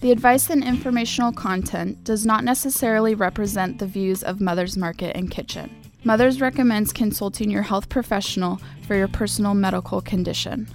The 0.00 0.12
advice 0.12 0.48
and 0.48 0.64
informational 0.64 1.30
content 1.30 2.04
does 2.04 2.24
not 2.24 2.42
necessarily 2.42 3.14
represent 3.14 3.78
the 3.78 3.86
views 3.86 4.22
of 4.22 4.40
Mother's 4.40 4.74
Market 4.74 5.14
and 5.14 5.30
Kitchen. 5.30 5.70
Mother's 6.04 6.40
recommends 6.40 6.90
consulting 6.90 7.50
your 7.50 7.60
health 7.60 7.90
professional 7.90 8.62
for 8.86 8.94
your 8.94 9.08
personal 9.08 9.52
medical 9.52 10.00
condition. 10.00 10.66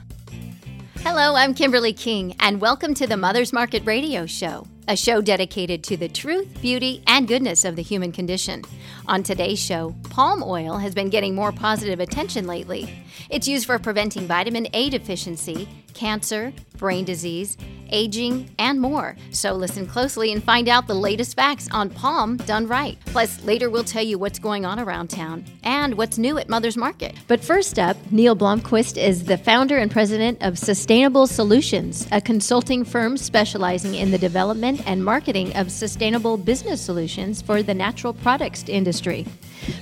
Hello, 0.97 1.33
I'm 1.33 1.55
Kimberly 1.55 1.91
King, 1.91 2.35
and 2.39 2.61
welcome 2.61 2.93
to 2.93 3.07
the 3.07 3.17
Mother's 3.17 3.51
Market 3.51 3.83
Radio 3.83 4.27
Show, 4.27 4.67
a 4.87 4.95
show 4.95 5.21
dedicated 5.21 5.83
to 5.85 5.97
the 5.97 6.07
truth, 6.07 6.61
beauty, 6.61 7.01
and 7.07 7.27
goodness 7.27 7.65
of 7.65 7.75
the 7.75 7.81
human 7.81 8.11
condition. 8.11 8.61
On 9.07 9.23
today's 9.23 9.59
show, 9.59 9.95
palm 10.11 10.43
oil 10.43 10.77
has 10.77 10.93
been 10.93 11.09
getting 11.09 11.33
more 11.33 11.51
positive 11.51 11.99
attention 11.99 12.45
lately. 12.45 13.03
It's 13.31 13.47
used 13.47 13.65
for 13.65 13.79
preventing 13.79 14.27
vitamin 14.27 14.67
A 14.73 14.91
deficiency, 14.91 15.67
cancer, 15.95 16.53
brain 16.77 17.05
disease, 17.05 17.57
aging, 17.89 18.49
and 18.59 18.79
more. 18.79 19.15
So 19.31 19.53
listen 19.53 19.85
closely 19.87 20.31
and 20.31 20.43
find 20.43 20.67
out 20.67 20.87
the 20.87 20.95
latest 20.95 21.35
facts 21.35 21.67
on 21.71 21.89
Palm 21.89 22.37
done 22.37 22.67
right. 22.67 22.97
Plus, 23.05 23.43
later 23.43 23.69
we'll 23.69 23.83
tell 23.83 24.03
you 24.03 24.17
what's 24.17 24.39
going 24.39 24.65
on 24.65 24.79
around 24.79 25.09
town 25.09 25.45
and 25.63 25.95
what's 25.95 26.17
new 26.17 26.37
at 26.37 26.49
Mother's 26.49 26.77
Market. 26.77 27.15
But 27.27 27.43
first 27.43 27.79
up, 27.79 27.97
Neil 28.11 28.35
Blomquist 28.35 28.97
is 28.97 29.25
the 29.25 29.37
founder 29.37 29.77
and 29.77 29.91
president 29.91 30.41
of 30.41 30.57
Sustainable 30.57 31.27
Solutions, 31.27 32.07
a 32.11 32.21
consulting 32.21 32.83
firm 32.83 33.17
specializing 33.17 33.95
in 33.95 34.11
the 34.11 34.17
development 34.17 34.81
and 34.87 35.03
marketing 35.03 35.55
of 35.55 35.71
sustainable 35.71 36.37
business 36.37 36.81
solutions 36.81 37.41
for 37.41 37.63
the 37.63 37.73
natural 37.73 38.13
products 38.13 38.63
industry. 38.67 39.25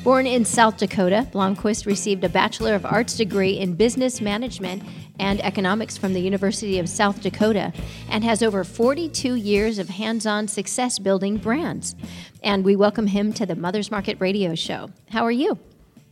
Born 0.04 0.28
in 0.28 0.46
South 0.46 0.78
Dakota, 0.78 1.28
Blomquist 1.32 1.86
received 1.86 2.24
a 2.24 2.30
Bachelor 2.30 2.74
of 2.74 2.86
Arts 2.86 3.18
degree 3.18 3.60
in 3.60 3.74
Business 3.74 4.22
Management 4.22 4.84
and 5.20 5.44
Economics 5.44 5.98
from 5.98 6.14
the 6.14 6.22
University 6.22 6.80
of 6.80 6.83
South 6.88 7.22
Dakota 7.22 7.74
and 8.10 8.24
has 8.24 8.42
over 8.44 8.64
42 8.64 9.36
years 9.36 9.80
of 9.80 9.90
hands 9.90 10.26
on 10.26 10.48
success 10.48 11.00
building 11.00 11.38
brands. 11.38 11.96
And 12.42 12.64
we 12.66 12.76
welcome 12.76 13.08
him 13.08 13.34
to 13.34 13.46
the 13.46 13.56
Mother's 13.56 13.90
Market 13.92 14.18
Radio 14.20 14.56
Show. 14.56 14.90
How 15.10 15.24
are 15.24 15.32
you? 15.32 15.58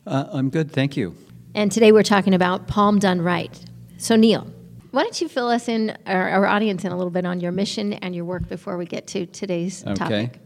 Uh, 0.05 0.25
I'm 0.31 0.49
good, 0.49 0.71
thank 0.71 0.95
you. 0.97 1.15
And 1.53 1.71
today 1.71 1.91
we're 1.91 2.03
talking 2.03 2.33
about 2.33 2.67
Palm 2.67 2.99
Done 2.99 3.21
Right. 3.21 3.57
So, 3.97 4.15
Neil, 4.15 4.47
why 4.91 5.03
don't 5.03 5.19
you 5.21 5.27
fill 5.27 5.47
us 5.49 5.67
in, 5.67 5.97
our, 6.05 6.29
our 6.29 6.45
audience, 6.45 6.83
in 6.85 6.91
a 6.91 6.97
little 6.97 7.11
bit 7.11 7.25
on 7.25 7.39
your 7.39 7.51
mission 7.51 7.93
and 7.93 8.15
your 8.15 8.25
work 8.25 8.47
before 8.49 8.77
we 8.77 8.85
get 8.85 9.07
to 9.07 9.25
today's 9.25 9.83
Okay. 9.85 9.95
topic? 9.95 10.39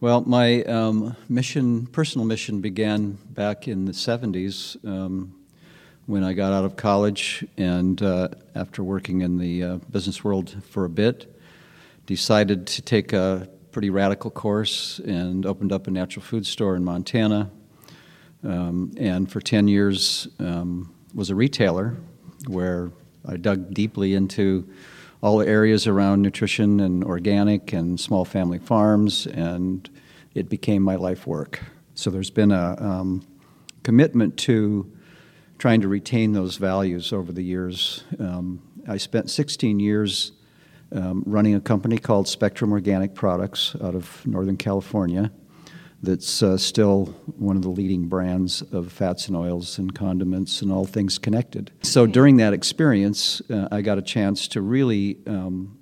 Well, 0.00 0.20
my 0.20 0.62
um, 0.62 1.16
mission, 1.28 1.86
personal 1.88 2.24
mission, 2.24 2.60
began 2.60 3.18
back 3.30 3.66
in 3.66 3.84
the 3.84 3.92
70s 3.92 4.76
um, 4.86 5.34
when 6.08 6.24
I 6.24 6.32
got 6.32 6.54
out 6.54 6.64
of 6.64 6.74
college 6.74 7.46
and 7.58 8.00
uh, 8.00 8.28
after 8.54 8.82
working 8.82 9.20
in 9.20 9.36
the 9.36 9.62
uh, 9.62 9.76
business 9.90 10.24
world 10.24 10.56
for 10.70 10.86
a 10.86 10.88
bit, 10.88 11.38
decided 12.06 12.66
to 12.68 12.80
take 12.80 13.12
a 13.12 13.46
pretty 13.72 13.90
radical 13.90 14.30
course 14.30 15.00
and 15.00 15.44
opened 15.44 15.70
up 15.70 15.86
a 15.86 15.90
natural 15.90 16.24
food 16.24 16.46
store 16.46 16.76
in 16.76 16.82
Montana. 16.82 17.50
Um, 18.42 18.94
and 18.96 19.30
for 19.30 19.42
10 19.42 19.68
years 19.68 20.28
um, 20.38 20.94
was 21.14 21.28
a 21.28 21.34
retailer 21.34 21.98
where 22.46 22.90
I 23.26 23.36
dug 23.36 23.74
deeply 23.74 24.14
into 24.14 24.66
all 25.22 25.36
the 25.36 25.46
areas 25.46 25.86
around 25.86 26.22
nutrition 26.22 26.80
and 26.80 27.04
organic 27.04 27.74
and 27.74 28.00
small 28.00 28.24
family 28.24 28.58
farms, 28.58 29.26
and 29.26 29.90
it 30.34 30.48
became 30.48 30.82
my 30.82 30.96
life 30.96 31.26
work. 31.26 31.60
So 31.94 32.08
there's 32.08 32.30
been 32.30 32.50
a 32.50 32.76
um, 32.80 33.26
commitment 33.82 34.38
to 34.38 34.90
trying 35.58 35.80
to 35.80 35.88
retain 35.88 36.32
those 36.32 36.56
values 36.56 37.12
over 37.12 37.32
the 37.32 37.42
years. 37.42 38.04
Um, 38.18 38.62
I 38.86 38.96
spent 38.96 39.28
16 39.28 39.80
years 39.80 40.32
um, 40.92 41.22
running 41.26 41.54
a 41.54 41.60
company 41.60 41.98
called 41.98 42.28
Spectrum 42.28 42.72
Organic 42.72 43.14
Products 43.14 43.76
out 43.82 43.94
of 43.94 44.24
Northern 44.26 44.56
California 44.56 45.30
that's 46.00 46.44
uh, 46.44 46.56
still 46.56 47.06
one 47.36 47.56
of 47.56 47.62
the 47.62 47.68
leading 47.68 48.06
brands 48.08 48.62
of 48.62 48.92
fats 48.92 49.26
and 49.26 49.36
oils 49.36 49.78
and 49.78 49.94
condiments 49.94 50.62
and 50.62 50.70
all 50.70 50.84
things 50.84 51.18
connected. 51.18 51.72
So 51.82 52.06
during 52.06 52.36
that 52.36 52.52
experience, 52.52 53.42
uh, 53.50 53.66
I 53.72 53.82
got 53.82 53.98
a 53.98 54.02
chance 54.02 54.46
to 54.48 54.62
really 54.62 55.18
um, 55.26 55.76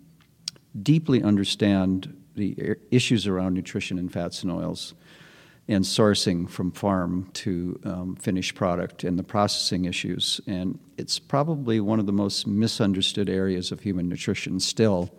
deeply 0.83 1.23
understand 1.23 2.17
the 2.35 2.77
issues 2.91 3.27
around 3.27 3.55
nutrition 3.55 3.99
and 3.99 4.11
fats 4.11 4.43
and 4.43 4.51
oils 4.51 4.95
and 5.69 5.85
sourcing 5.85 6.49
from 6.49 6.71
farm 6.71 7.29
to 7.33 7.79
um, 7.85 8.17
finished 8.17 8.55
product 8.55 9.03
and 9.03 9.19
the 9.19 9.25
processing 9.25 9.85
issues. 9.85 10.41
And 10.47 10.79
it's 10.97 11.19
probably 11.19 11.81
one 11.81 11.99
of 11.99 12.07
the 12.07 12.13
most 12.13 12.47
misunderstood 12.47 13.29
areas 13.29 13.73
of 13.73 13.81
human 13.81 14.09
nutrition 14.09 14.61
still 14.61 15.11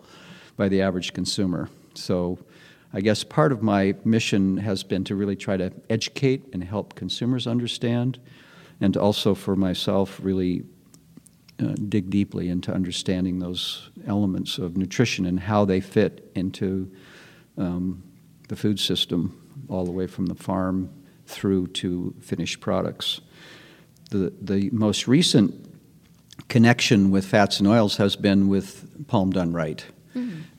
by 0.56 0.68
the 0.68 0.80
average 0.80 1.12
consumer. 1.12 1.68
So 1.94 2.38
I 2.92 3.02
guess 3.02 3.24
part 3.24 3.52
of 3.52 3.62
my 3.62 3.94
mission 4.04 4.56
has 4.58 4.82
been 4.82 5.04
to 5.04 5.14
really 5.14 5.36
try 5.36 5.58
to 5.58 5.70
educate 5.90 6.44
and 6.54 6.64
help 6.64 6.94
consumers 6.94 7.46
understand, 7.46 8.18
and 8.80 8.96
also 8.96 9.34
for 9.34 9.54
myself, 9.54 10.18
really 10.22 10.64
uh, 11.60 11.74
dig 11.88 12.08
deeply 12.08 12.48
into 12.48 12.72
understanding 12.72 13.40
those 13.40 13.90
elements 14.06 14.58
of 14.58 14.76
nutrition 14.76 15.26
and 15.26 15.40
how 15.40 15.66
they 15.66 15.80
fit 15.80 16.30
into 16.34 16.90
um, 17.58 18.02
the 18.48 18.56
food 18.56 18.80
system, 18.80 19.38
all 19.68 19.84
the 19.84 19.90
way 19.90 20.06
from 20.06 20.26
the 20.26 20.34
farm 20.34 20.90
through 21.26 21.68
to 21.68 22.14
finished 22.20 22.60
products. 22.60 23.20
The, 24.10 24.32
the 24.40 24.70
most 24.70 25.06
recent 25.06 25.54
connection 26.48 27.10
with 27.10 27.26
fats 27.26 27.58
and 27.58 27.68
oils 27.68 27.96
has 27.98 28.16
been 28.16 28.48
with 28.48 29.06
Palm 29.06 29.30
Done 29.30 29.52
Right. 29.52 29.84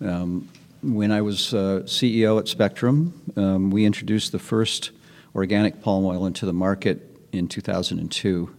Um, 0.01 0.49
when 0.81 1.11
I 1.11 1.21
was 1.21 1.53
uh, 1.53 1.81
CEO 1.85 2.39
at 2.39 2.47
Spectrum, 2.47 3.33
um, 3.35 3.69
we 3.71 3.85
introduced 3.85 4.31
the 4.31 4.39
first 4.39 4.91
organic 5.35 5.81
palm 5.81 6.05
oil 6.05 6.25
into 6.25 6.45
the 6.45 6.53
market 6.53 7.17
in 7.31 7.47
2002. 7.47 8.55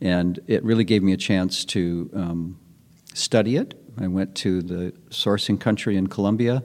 And 0.00 0.38
it 0.46 0.64
really 0.64 0.84
gave 0.84 1.02
me 1.02 1.12
a 1.12 1.16
chance 1.16 1.64
to 1.66 2.10
um, 2.14 2.58
study 3.14 3.56
it. 3.56 3.74
I 3.98 4.06
went 4.06 4.34
to 4.36 4.62
the 4.62 4.92
sourcing 5.10 5.60
country 5.60 5.96
in 5.96 6.06
Colombia, 6.06 6.62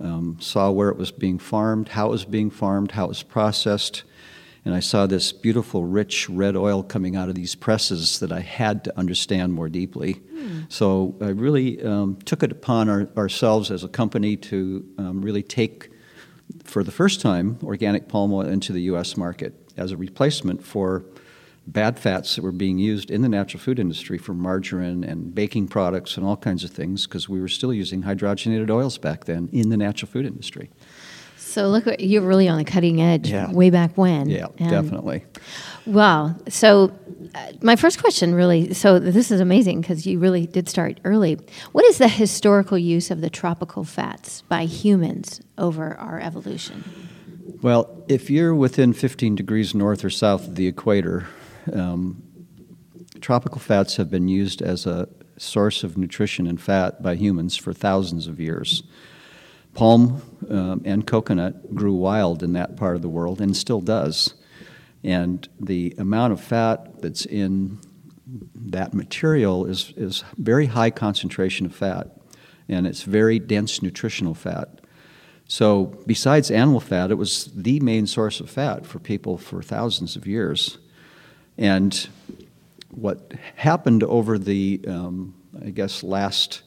um, 0.00 0.36
saw 0.40 0.70
where 0.70 0.88
it 0.88 0.96
was 0.96 1.10
being 1.10 1.38
farmed, 1.38 1.88
how 1.88 2.08
it 2.08 2.10
was 2.10 2.24
being 2.24 2.50
farmed, 2.50 2.92
how 2.92 3.06
it 3.06 3.08
was 3.08 3.22
processed, 3.22 4.04
and 4.64 4.74
I 4.74 4.80
saw 4.80 5.06
this 5.06 5.32
beautiful, 5.32 5.84
rich 5.84 6.28
red 6.28 6.54
oil 6.54 6.82
coming 6.82 7.16
out 7.16 7.30
of 7.30 7.34
these 7.34 7.54
presses 7.54 8.18
that 8.20 8.30
I 8.30 8.40
had 8.40 8.84
to 8.84 8.98
understand 8.98 9.54
more 9.54 9.70
deeply. 9.70 10.20
So 10.68 11.16
I 11.22 11.28
really 11.28 11.82
um, 11.82 12.18
took 12.26 12.42
it 12.42 12.52
upon 12.52 12.90
our, 12.90 13.08
ourselves 13.16 13.70
as 13.70 13.82
a 13.82 13.88
company 13.88 14.36
to 14.36 14.86
um, 14.98 15.22
really 15.22 15.42
take, 15.42 15.90
for 16.64 16.84
the 16.84 16.90
first 16.92 17.22
time, 17.22 17.58
organic 17.62 18.08
palm 18.08 18.30
oil 18.32 18.46
into 18.46 18.74
the 18.74 18.82
U.S. 18.82 19.16
market 19.16 19.54
as 19.78 19.90
a 19.90 19.96
replacement 19.96 20.62
for 20.62 21.04
bad 21.72 21.98
fats 21.98 22.34
that 22.36 22.42
were 22.42 22.52
being 22.52 22.78
used 22.78 23.10
in 23.10 23.22
the 23.22 23.28
natural 23.28 23.60
food 23.60 23.78
industry 23.78 24.16
for 24.18 24.32
margarine 24.32 25.04
and 25.04 25.34
baking 25.34 25.68
products 25.68 26.16
and 26.16 26.24
all 26.26 26.36
kinds 26.36 26.64
of 26.64 26.70
things 26.70 27.06
because 27.06 27.28
we 27.28 27.40
were 27.40 27.48
still 27.48 27.72
using 27.72 28.02
hydrogenated 28.02 28.70
oils 28.70 28.96
back 28.98 29.24
then 29.26 29.48
in 29.52 29.68
the 29.68 29.76
natural 29.76 30.10
food 30.10 30.24
industry. 30.24 30.70
So 31.36 31.68
look, 31.68 31.84
you're 31.98 32.22
really 32.22 32.48
on 32.48 32.58
the 32.58 32.64
cutting 32.64 33.00
edge 33.00 33.30
Yeah. 33.30 33.50
way 33.52 33.70
back 33.70 33.96
when. 33.96 34.28
Yeah, 34.28 34.48
definitely. 34.58 35.24
Wow. 35.86 36.36
So, 36.48 36.92
uh, 37.34 37.52
my 37.62 37.76
first 37.76 38.00
question 38.00 38.34
really 38.34 38.72
so 38.72 38.98
this 38.98 39.30
is 39.30 39.40
amazing 39.40 39.80
because 39.80 40.06
you 40.06 40.18
really 40.18 40.46
did 40.46 40.68
start 40.68 41.00
early. 41.04 41.38
What 41.72 41.84
is 41.84 41.98
the 41.98 42.08
historical 42.08 42.78
use 42.78 43.10
of 43.10 43.20
the 43.20 43.28
tropical 43.30 43.84
fats 43.84 44.42
by 44.42 44.64
humans 44.64 45.40
over 45.58 45.94
our 45.96 46.20
evolution? 46.20 46.84
Well, 47.60 48.04
if 48.08 48.30
you're 48.30 48.54
within 48.54 48.92
15 48.92 49.34
degrees 49.34 49.74
north 49.74 50.04
or 50.04 50.10
south 50.10 50.48
of 50.48 50.54
the 50.54 50.66
equator, 50.66 51.26
um, 51.74 52.22
tropical 53.20 53.60
fats 53.60 53.96
have 53.96 54.10
been 54.10 54.28
used 54.28 54.62
as 54.62 54.86
a 54.86 55.08
source 55.36 55.84
of 55.84 55.96
nutrition 55.96 56.46
and 56.46 56.60
fat 56.60 57.02
by 57.02 57.14
humans 57.14 57.56
for 57.56 57.72
thousands 57.72 58.26
of 58.26 58.40
years. 58.40 58.82
Palm 59.74 60.22
um, 60.50 60.82
and 60.84 61.06
coconut 61.06 61.74
grew 61.74 61.94
wild 61.94 62.42
in 62.42 62.52
that 62.54 62.76
part 62.76 62.96
of 62.96 63.02
the 63.02 63.08
world 63.08 63.40
and 63.40 63.56
still 63.56 63.80
does. 63.80 64.34
And 65.04 65.48
the 65.60 65.94
amount 65.98 66.32
of 66.32 66.40
fat 66.40 67.00
that's 67.00 67.24
in 67.24 67.78
that 68.54 68.92
material 68.92 69.66
is, 69.66 69.92
is 69.96 70.24
very 70.36 70.66
high 70.66 70.90
concentration 70.90 71.66
of 71.66 71.74
fat, 71.74 72.08
and 72.68 72.86
it's 72.86 73.02
very 73.02 73.38
dense 73.38 73.82
nutritional 73.82 74.34
fat. 74.34 74.80
So, 75.46 75.96
besides 76.06 76.50
animal 76.50 76.80
fat, 76.80 77.10
it 77.10 77.14
was 77.14 77.46
the 77.54 77.80
main 77.80 78.06
source 78.06 78.40
of 78.40 78.50
fat 78.50 78.84
for 78.84 78.98
people 78.98 79.38
for 79.38 79.62
thousands 79.62 80.14
of 80.14 80.26
years. 80.26 80.78
And 81.58 82.08
what 82.90 83.32
happened 83.56 84.04
over 84.04 84.38
the, 84.38 84.80
um, 84.86 85.34
I 85.60 85.70
guess, 85.70 86.02
last 86.02 86.62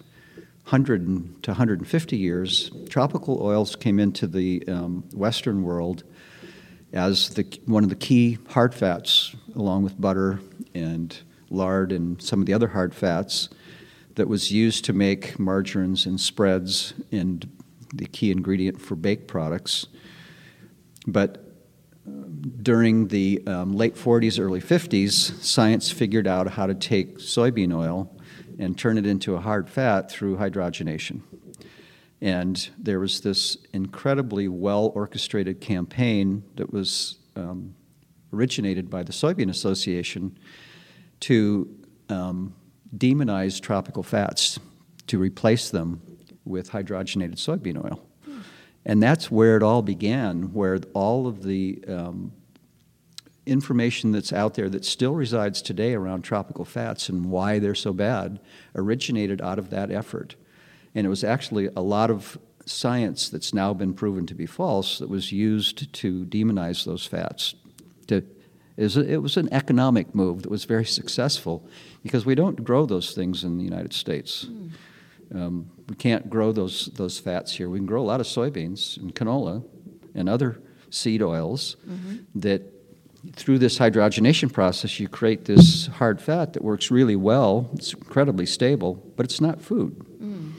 100 0.66 1.44
to 1.44 1.52
150 1.52 2.18
years, 2.18 2.72
tropical 2.90 3.42
oils 3.42 3.76
came 3.76 4.00
into 4.00 4.28
the 4.28 4.64
um, 4.68 5.04
Western 5.14 5.64
world 5.64 6.04
as 6.94 7.30
the, 7.30 7.46
one 7.66 7.84
of 7.84 7.90
the 7.90 7.96
key 7.96 8.38
hard 8.50 8.76
fats, 8.76 9.34
along 9.56 9.84
with 9.84 10.00
butter 10.00 10.40
and 10.76 11.18
lard 11.50 11.92
and 11.92 12.22
some 12.22 12.42
of 12.42 12.46
the 12.46 12.54
other 12.54 12.68
hard 12.68 12.94
fats 12.94 13.50
that 14.16 14.28
was 14.28 14.52
used 14.52 14.86
to 14.86 14.94
make 14.94 15.40
margarines 15.40 16.06
and 16.06 16.20
spreads 16.20 16.94
and 17.12 17.50
the 17.94 18.06
key 18.06 18.32
ingredient 18.32 18.80
for 18.82 18.96
baked 18.96 19.28
products. 19.28 19.88
But 21.08 21.51
during 22.42 23.08
the 23.08 23.42
um, 23.48 23.74
late 23.74 23.96
40s, 23.96 24.40
early 24.40 24.62
50s, 24.62 25.42
science 25.44 25.92
figured 25.92 26.28
out 26.28 26.48
how 26.48 26.66
to 26.66 26.74
take 26.74 27.20
soybean 27.20 27.76
oil 27.76 28.16
and 28.60 28.78
turn 28.78 28.98
it 28.98 29.06
into 29.06 29.36
a 29.36 29.40
hard 29.40 29.70
fat 29.70 30.10
through 30.10 30.38
hydrogenation. 30.38 31.22
And 32.22 32.70
there 32.78 33.00
was 33.00 33.22
this 33.22 33.58
incredibly 33.74 34.48
well 34.48 34.92
orchestrated 34.94 35.60
campaign 35.60 36.44
that 36.56 36.72
was 36.72 37.18
um, 37.36 37.76
originated 38.34 38.90
by 38.90 39.04
the 39.04 39.12
Soybean 39.12 39.50
Association 39.50 40.38
to 41.22 41.68
um, 42.10 42.56
demonize 42.96 43.60
tropical 43.60 44.04
fats, 44.04 44.60
to 45.08 45.18
replace 45.18 45.70
them 45.70 46.02
with 46.46 46.72
hydrogenated 46.72 47.36
soybean 47.36 47.84
oil. 47.84 48.02
And 48.86 49.02
that's 49.02 49.30
where 49.30 49.58
it 49.58 49.64
all 49.64 49.82
began, 49.82 50.54
where 50.54 50.80
all 50.94 51.28
of 51.28 51.44
the 51.44 51.84
um, 51.88 52.32
information 53.46 54.12
that's 54.12 54.34
out 54.34 54.56
there 54.56 54.70
that 54.70 54.86
still 54.86 55.14
resides 55.14 55.62
today 55.62 55.94
around 55.94 56.24
tropical 56.24 56.66
fats 56.66 57.10
and 57.10 57.26
why 57.26 57.60
they're 57.60 57.76
so 57.76 57.94
bad 57.94 58.40
originated 58.76 59.42
out 59.42 59.60
of 59.60 59.70
that 59.70 59.92
effort. 59.92 60.36
And 60.96 61.06
it 61.06 61.10
was 61.10 61.24
actually 61.24 61.70
a 61.76 61.82
lot 61.82 62.10
of 62.10 62.38
science 62.66 63.30
that's 63.30 63.54
now 63.54 63.74
been 63.74 63.94
proven 63.94 64.26
to 64.28 64.36
be 64.36 64.46
false 64.46 65.00
that 65.00 65.10
was 65.10 65.32
used 65.32 65.92
to 65.94 66.26
demonize 66.26 66.86
those 66.86 67.06
fats. 67.06 67.56
To, 68.08 68.24
it 68.78 69.22
was 69.22 69.38
an 69.38 69.52
economic 69.52 70.14
move 70.16 70.44
that 70.44 70.52
was 70.52 70.66
very 70.66 70.86
successful 70.86 71.68
because 72.04 72.26
we 72.26 72.36
don't 72.36 72.64
grow 72.64 72.86
those 72.86 73.14
things 73.14 73.44
in 73.44 73.58
the 73.58 73.64
United 73.64 73.94
States. 73.94 74.46
Mm. 74.46 74.72
Um, 75.34 75.72
we 75.88 75.96
can't 75.96 76.30
grow 76.30 76.52
those, 76.52 76.88
those 76.96 77.20
fats 77.20 77.54
here. 77.54 77.70
We 77.70 77.80
can 77.80 77.86
grow 77.86 78.02
a 78.02 78.04
lot 78.04 78.20
of 78.20 78.28
soybeans 78.28 78.98
and 78.98 79.14
canola 79.16 79.64
and 80.14 80.28
other 80.28 80.62
seed 80.90 81.22
oils 81.22 81.78
mm-hmm. 81.88 82.18
that 82.36 82.64
through 83.34 83.60
this 83.60 83.78
hydrogenation 83.78 84.52
process, 84.52 85.00
you 85.00 85.08
create 85.08 85.46
this 85.46 85.88
hard 85.88 86.22
fat 86.22 86.54
that 86.54 86.64
works 86.64 86.90
really 86.90 87.16
well. 87.16 87.70
It's 87.74 87.94
incredibly 87.94 88.46
stable, 88.46 88.96
but 89.16 89.26
it's 89.26 89.40
not 89.40 89.62
food. 89.62 89.96
Mm. 90.22 90.54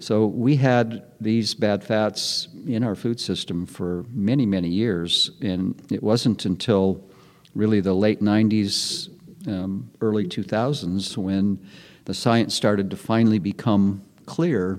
So 0.00 0.26
we 0.26 0.56
had 0.56 1.04
these 1.20 1.54
bad 1.54 1.84
fats 1.84 2.48
in 2.66 2.82
our 2.82 2.94
food 2.94 3.20
system 3.20 3.66
for 3.66 4.04
many, 4.10 4.46
many 4.46 4.68
years, 4.68 5.32
and 5.42 5.80
it 5.90 6.02
wasn't 6.02 6.44
until 6.44 7.04
really 7.54 7.80
the 7.80 7.94
late 7.94 8.20
90s, 8.20 9.08
um, 9.46 9.90
early 10.00 10.26
2000s 10.26 11.16
when 11.16 11.58
the 12.04 12.14
science 12.14 12.54
started 12.54 12.90
to 12.90 12.96
finally 12.96 13.38
become 13.38 14.02
clear 14.28 14.78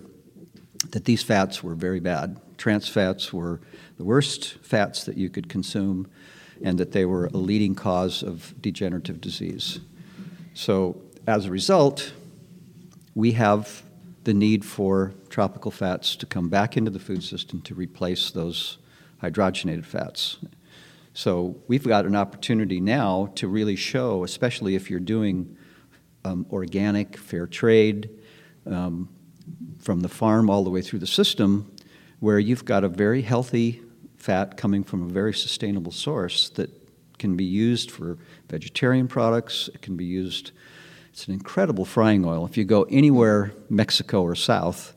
that 0.92 1.06
these 1.06 1.24
fats 1.24 1.64
were 1.64 1.76
very 1.76 2.00
bad. 2.00 2.40
Trans 2.58 2.88
fats 2.88 3.34
were 3.34 3.60
the 3.98 4.04
worst 4.04 4.60
fats 4.62 5.04
that 5.06 5.18
you 5.18 5.30
could 5.30 5.50
consume, 5.50 6.08
and 6.64 6.78
that 6.78 6.92
they 6.92 7.04
were 7.04 7.26
a 7.26 7.38
leading 7.38 7.74
cause 7.74 8.22
of 8.22 8.54
degenerative 8.62 9.20
disease. 9.20 9.80
So, 10.54 11.02
as 11.28 11.46
a 11.46 11.52
result, 11.52 12.14
we 13.16 13.32
have 13.34 13.82
the 14.24 14.34
need 14.34 14.64
for 14.64 15.14
tropical 15.30 15.72
fats 15.72 16.16
to 16.18 16.26
come 16.26 16.50
back 16.50 16.78
into 16.78 16.92
the 16.92 17.00
food 17.00 17.24
system 17.24 17.62
to 17.62 17.74
replace 17.74 18.32
those 18.32 18.78
hydrogenated 19.22 19.86
fats. 19.86 20.38
So, 21.14 21.58
we've 21.68 21.84
got 21.84 22.06
an 22.06 22.16
opportunity 22.16 22.80
now 22.80 23.32
to 23.36 23.48
really 23.48 23.76
show, 23.76 24.24
especially 24.24 24.76
if 24.76 24.90
you're 24.90 25.00
doing 25.00 25.58
um, 26.24 26.46
organic, 26.52 27.18
fair 27.18 27.48
trade, 27.48 28.10
um, 28.66 29.10
from 29.80 30.02
the 30.02 30.10
farm 30.10 30.50
all 30.50 30.64
the 30.64 30.70
way 30.70 30.82
through 30.82 31.00
the 31.00 31.08
system, 31.08 31.72
where 32.20 32.40
you've 32.40 32.66
got 32.66 32.84
a 32.84 32.90
very 32.90 33.22
healthy 33.22 33.82
fat 34.18 34.58
coming 34.58 34.84
from 34.84 35.04
a 35.04 35.12
very 35.12 35.34
sustainable 35.34 35.92
source 35.92 36.50
that 36.50 36.70
can 37.18 37.36
be 37.36 37.46
used 37.46 37.92
for 37.92 38.18
vegetarian 38.50 39.08
products. 39.08 39.70
It 39.74 39.82
can 39.82 39.96
be 39.96 40.06
used, 40.06 40.52
it's 41.12 41.28
an 41.28 41.34
incredible 41.34 41.86
frying 41.86 42.26
oil. 42.26 42.46
If 42.46 42.58
you 42.58 42.66
go 42.66 42.84
anywhere, 42.84 43.54
Mexico 43.70 44.22
or 44.22 44.36
south, 44.36 44.94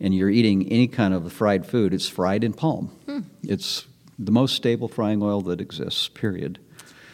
and 0.00 0.14
you're 0.14 0.30
eating 0.30 0.70
any 0.70 0.88
kind 0.88 1.14
of 1.14 1.32
fried 1.32 1.64
food, 1.66 1.94
it's 1.94 2.08
fried 2.08 2.44
in 2.44 2.52
palm. 2.52 2.86
Hmm. 3.06 3.20
It's 3.42 3.86
the 4.18 4.32
most 4.32 4.54
stable 4.54 4.88
frying 4.88 5.22
oil 5.22 5.40
that 5.42 5.60
exists, 5.60 6.08
period. 6.08 6.58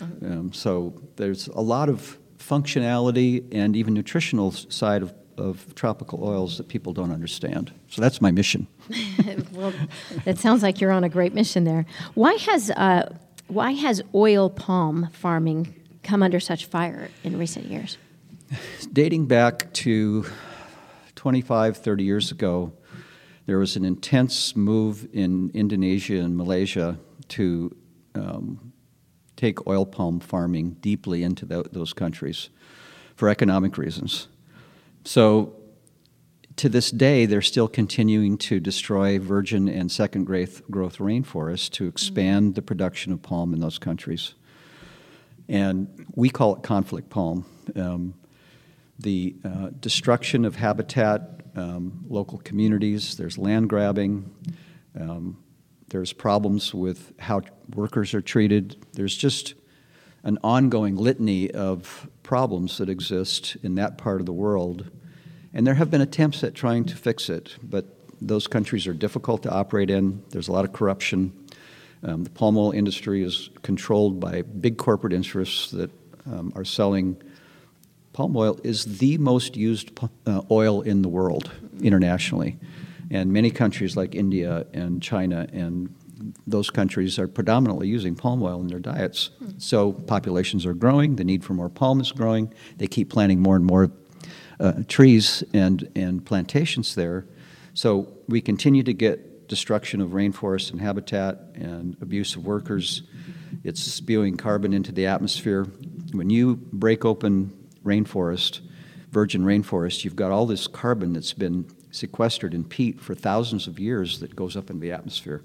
Uh-huh. 0.00 0.26
Um, 0.26 0.52
so 0.52 0.94
there's 1.16 1.48
a 1.48 1.60
lot 1.60 1.88
of 1.88 2.18
functionality 2.38 3.44
and 3.52 3.76
even 3.76 3.94
nutritional 3.94 4.52
side 4.52 5.02
of 5.02 5.12
of 5.38 5.74
tropical 5.74 6.24
oils 6.24 6.58
that 6.58 6.68
people 6.68 6.92
don't 6.92 7.12
understand. 7.12 7.72
So 7.88 8.02
that's 8.02 8.20
my 8.20 8.30
mission. 8.30 8.66
well, 9.52 9.72
it 10.26 10.38
sounds 10.38 10.62
like 10.62 10.80
you're 10.80 10.92
on 10.92 11.04
a 11.04 11.08
great 11.08 11.34
mission 11.34 11.64
there. 11.64 11.86
Why 12.14 12.34
has 12.34 12.70
uh, 12.70 13.14
why 13.48 13.72
has 13.72 14.02
oil 14.14 14.50
palm 14.50 15.08
farming 15.12 15.74
come 16.02 16.22
under 16.22 16.40
such 16.40 16.66
fire 16.66 17.10
in 17.24 17.38
recent 17.38 17.66
years? 17.66 17.96
Dating 18.92 19.26
back 19.26 19.72
to 19.74 20.24
25, 21.16 21.76
30 21.76 22.04
years 22.04 22.30
ago, 22.30 22.72
there 23.46 23.58
was 23.58 23.76
an 23.76 23.84
intense 23.84 24.54
move 24.56 25.08
in 25.12 25.50
Indonesia 25.54 26.20
and 26.20 26.36
Malaysia 26.36 26.98
to 27.28 27.74
um, 28.14 28.72
take 29.36 29.66
oil 29.66 29.86
palm 29.86 30.20
farming 30.20 30.76
deeply 30.80 31.22
into 31.22 31.46
the, 31.46 31.64
those 31.72 31.92
countries 31.92 32.50
for 33.16 33.28
economic 33.28 33.78
reasons. 33.78 34.28
So 35.04 35.54
to 36.56 36.68
this 36.68 36.90
day, 36.90 37.24
they're 37.24 37.40
still 37.40 37.68
continuing 37.68 38.36
to 38.38 38.58
destroy 38.58 39.18
virgin 39.18 39.68
and 39.68 39.90
second 39.90 40.24
growth, 40.24 40.60
growth 40.70 40.98
rainforests 40.98 41.70
to 41.70 41.86
expand 41.86 42.56
the 42.56 42.62
production 42.62 43.12
of 43.12 43.22
palm 43.22 43.54
in 43.54 43.60
those 43.60 43.78
countries. 43.78 44.34
And 45.48 46.06
we 46.14 46.28
call 46.28 46.56
it 46.56 46.62
conflict 46.62 47.10
palm. 47.10 47.46
Um, 47.76 48.14
the 48.98 49.36
uh, 49.44 49.70
destruction 49.78 50.44
of 50.44 50.56
habitat, 50.56 51.42
um, 51.54 52.04
local 52.08 52.38
communities, 52.38 53.16
there's 53.16 53.38
land 53.38 53.68
grabbing, 53.68 54.28
um, 54.98 55.38
there's 55.88 56.12
problems 56.12 56.74
with 56.74 57.12
how 57.18 57.40
workers 57.74 58.14
are 58.14 58.20
treated. 58.20 58.84
There's 58.92 59.16
just 59.16 59.54
an 60.24 60.38
ongoing 60.42 60.96
litany 60.96 61.50
of 61.50 62.08
problems 62.22 62.78
that 62.78 62.88
exist 62.88 63.56
in 63.62 63.74
that 63.76 63.98
part 63.98 64.20
of 64.20 64.26
the 64.26 64.32
world 64.32 64.90
and 65.54 65.66
there 65.66 65.74
have 65.74 65.90
been 65.90 66.00
attempts 66.00 66.44
at 66.44 66.54
trying 66.54 66.84
to 66.84 66.96
fix 66.96 67.28
it, 67.28 67.56
but 67.62 67.86
those 68.20 68.46
countries 68.46 68.86
are 68.86 68.92
difficult 68.92 69.42
to 69.44 69.50
operate 69.50 69.90
in. 69.90 70.22
There's 70.30 70.48
a 70.48 70.52
lot 70.52 70.64
of 70.64 70.72
corruption. 70.72 71.32
Um, 72.02 72.24
the 72.24 72.30
palm 72.30 72.56
oil 72.56 72.70
industry 72.72 73.22
is 73.22 73.50
controlled 73.62 74.20
by 74.20 74.42
big 74.42 74.76
corporate 74.76 75.12
interests 75.12 75.70
that 75.72 75.90
um, 76.26 76.52
are 76.54 76.64
selling. 76.64 77.20
Palm 78.12 78.36
oil 78.36 78.58
is 78.62 78.98
the 78.98 79.18
most 79.18 79.56
used 79.56 79.98
uh, 80.26 80.42
oil 80.50 80.82
in 80.82 81.02
the 81.02 81.08
world 81.08 81.50
internationally. 81.80 82.58
And 83.10 83.32
many 83.32 83.50
countries 83.50 83.96
like 83.96 84.14
India 84.14 84.66
and 84.74 85.02
China 85.02 85.48
and 85.52 85.94
those 86.46 86.70
countries 86.70 87.18
are 87.18 87.28
predominantly 87.28 87.88
using 87.88 88.14
palm 88.14 88.42
oil 88.42 88.60
in 88.60 88.68
their 88.68 88.78
diets. 88.78 89.30
So 89.58 89.92
populations 89.92 90.66
are 90.66 90.74
growing, 90.74 91.16
the 91.16 91.24
need 91.24 91.44
for 91.44 91.54
more 91.54 91.68
palm 91.68 92.00
is 92.00 92.12
growing. 92.12 92.52
They 92.76 92.86
keep 92.86 93.10
planting 93.10 93.40
more 93.40 93.56
and 93.56 93.64
more 93.64 93.90
uh, 94.60 94.82
trees 94.88 95.44
and, 95.52 95.88
and 95.94 96.24
plantations 96.24 96.94
there. 96.94 97.26
So 97.74 98.08
we 98.26 98.40
continue 98.40 98.82
to 98.82 98.92
get 98.92 99.48
destruction 99.48 100.00
of 100.00 100.10
rainforests 100.10 100.70
and 100.70 100.80
habitat 100.80 101.38
and 101.54 101.96
abuse 102.00 102.36
of 102.36 102.44
workers. 102.44 103.02
It's 103.64 103.80
spewing 103.80 104.36
carbon 104.36 104.72
into 104.72 104.92
the 104.92 105.06
atmosphere. 105.06 105.64
When 106.12 106.30
you 106.30 106.56
break 106.56 107.04
open 107.04 107.52
rainforest, 107.84 108.60
virgin 109.10 109.42
rainforest, 109.42 110.04
you've 110.04 110.16
got 110.16 110.30
all 110.30 110.46
this 110.46 110.66
carbon 110.66 111.12
that's 111.12 111.32
been 111.32 111.66
sequestered 111.90 112.52
in 112.52 112.64
peat 112.64 113.00
for 113.00 113.14
thousands 113.14 113.66
of 113.66 113.78
years 113.78 114.20
that 114.20 114.36
goes 114.36 114.56
up 114.56 114.70
into 114.70 114.82
the 114.82 114.92
atmosphere. 114.92 115.42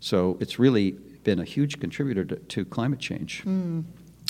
So 0.00 0.38
it's 0.40 0.58
really 0.58 0.92
been 1.22 1.38
a 1.38 1.44
huge 1.44 1.78
contributor 1.78 2.24
to, 2.24 2.36
to 2.36 2.64
climate 2.64 2.98
change. 2.98 3.42
Mm. 3.44 3.84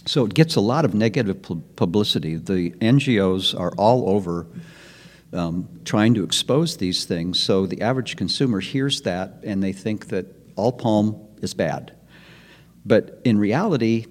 So 0.07 0.25
it 0.25 0.35
gets 0.35 0.57
a 0.57 0.61
lot 0.61 0.85
of 0.85 0.95
negative 0.95 1.43
publicity. 1.77 2.37
The 2.37 2.71
NGOs 2.73 3.59
are 3.59 3.73
all 3.77 4.09
over 4.11 4.47
um, 5.33 5.69
trying 5.85 6.15
to 6.15 6.25
expose 6.25 6.79
these 6.79 7.05
things. 7.05 7.39
So 7.39 7.67
the 7.67 7.83
average 7.83 8.17
consumer 8.17 8.61
hears 8.61 9.03
that 9.03 9.41
and 9.45 9.63
they 9.63 9.73
think 9.73 10.09
that 10.09 10.27
all 10.57 10.73
palm 10.73 11.21
is 11.43 11.55
bad. 11.55 11.95
But 12.85 13.21
in 13.25 13.39
reality, 13.39 14.07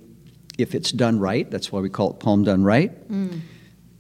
if 0.58 0.76
it's 0.76 0.92
done 0.92 1.20
right, 1.20 1.50
that's 1.50 1.72
why 1.72 1.80
we 1.80 1.90
call 1.90 2.12
it 2.12 2.20
palm 2.20 2.44
done 2.44 2.64
right. 2.64 3.10
Mm. 3.10 3.42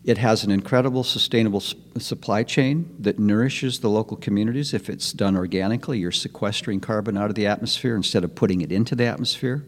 It 0.03 0.18
has 0.18 0.44
an 0.44 0.51
incredible 0.51 1.03
sustainable 1.03 1.60
supply 1.60 2.44
chain 2.44 2.96
that 3.00 3.20
nourishes 3.20 3.79
the 3.79 3.89
local 3.89 4.18
communities. 4.18 4.74
If 4.74 4.89
it's 4.89 5.12
done 5.12 5.36
organically, 5.36 6.00
you're 6.00 6.12
sequestering 6.12 6.79
carbon 6.79 7.18
out 7.18 7.29
of 7.29 7.36
the 7.36 7.48
atmosphere 7.48 7.96
instead 7.96 8.24
of 8.24 8.34
putting 8.34 8.62
it 8.62 8.72
into 8.72 8.96
the 8.96 9.06
atmosphere. 9.06 9.65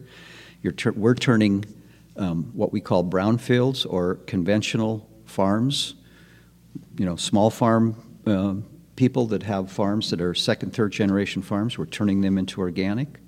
We're 0.96 1.14
turning 1.14 1.64
um, 2.16 2.50
what 2.54 2.72
we 2.72 2.80
call 2.80 3.04
brownfields 3.04 3.86
or 3.88 4.16
conventional 4.26 5.08
farms 5.26 5.94
you 6.96 7.06
know, 7.06 7.16
small 7.16 7.50
farm 7.50 7.96
uh, 8.26 8.54
people 8.96 9.26
that 9.26 9.42
have 9.42 9.70
farms 9.70 10.10
that 10.10 10.20
are 10.20 10.34
second, 10.34 10.72
third 10.72 10.92
generation 10.92 11.42
farms. 11.42 11.78
We're 11.78 11.86
turning 11.86 12.20
them 12.20 12.38
into 12.38 12.60
organic. 12.60 13.18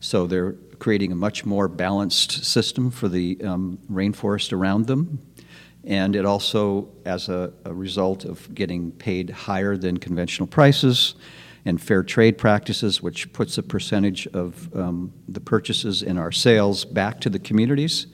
So 0.00 0.26
they're 0.26 0.52
creating 0.78 1.12
a 1.12 1.14
much 1.14 1.46
more 1.46 1.68
balanced 1.68 2.44
system 2.44 2.90
for 2.90 3.08
the 3.08 3.40
um, 3.44 3.78
rainforest 3.90 4.52
around 4.52 4.86
them. 4.86 5.20
And 5.84 6.14
it 6.14 6.24
also, 6.24 6.88
as 7.04 7.28
a, 7.28 7.52
a 7.64 7.74
result 7.74 8.24
of 8.24 8.54
getting 8.54 8.92
paid 8.92 9.30
higher 9.30 9.76
than 9.76 9.96
conventional 9.96 10.46
prices, 10.46 11.14
and 11.64 11.80
fair 11.80 12.02
trade 12.02 12.38
practices, 12.38 13.02
which 13.02 13.32
puts 13.32 13.56
a 13.58 13.62
percentage 13.62 14.26
of 14.28 14.74
um, 14.76 15.12
the 15.28 15.40
purchases 15.40 16.02
in 16.02 16.18
our 16.18 16.32
sales 16.32 16.84
back 16.84 17.20
to 17.20 17.30
the 17.30 17.38
communities. 17.38 18.08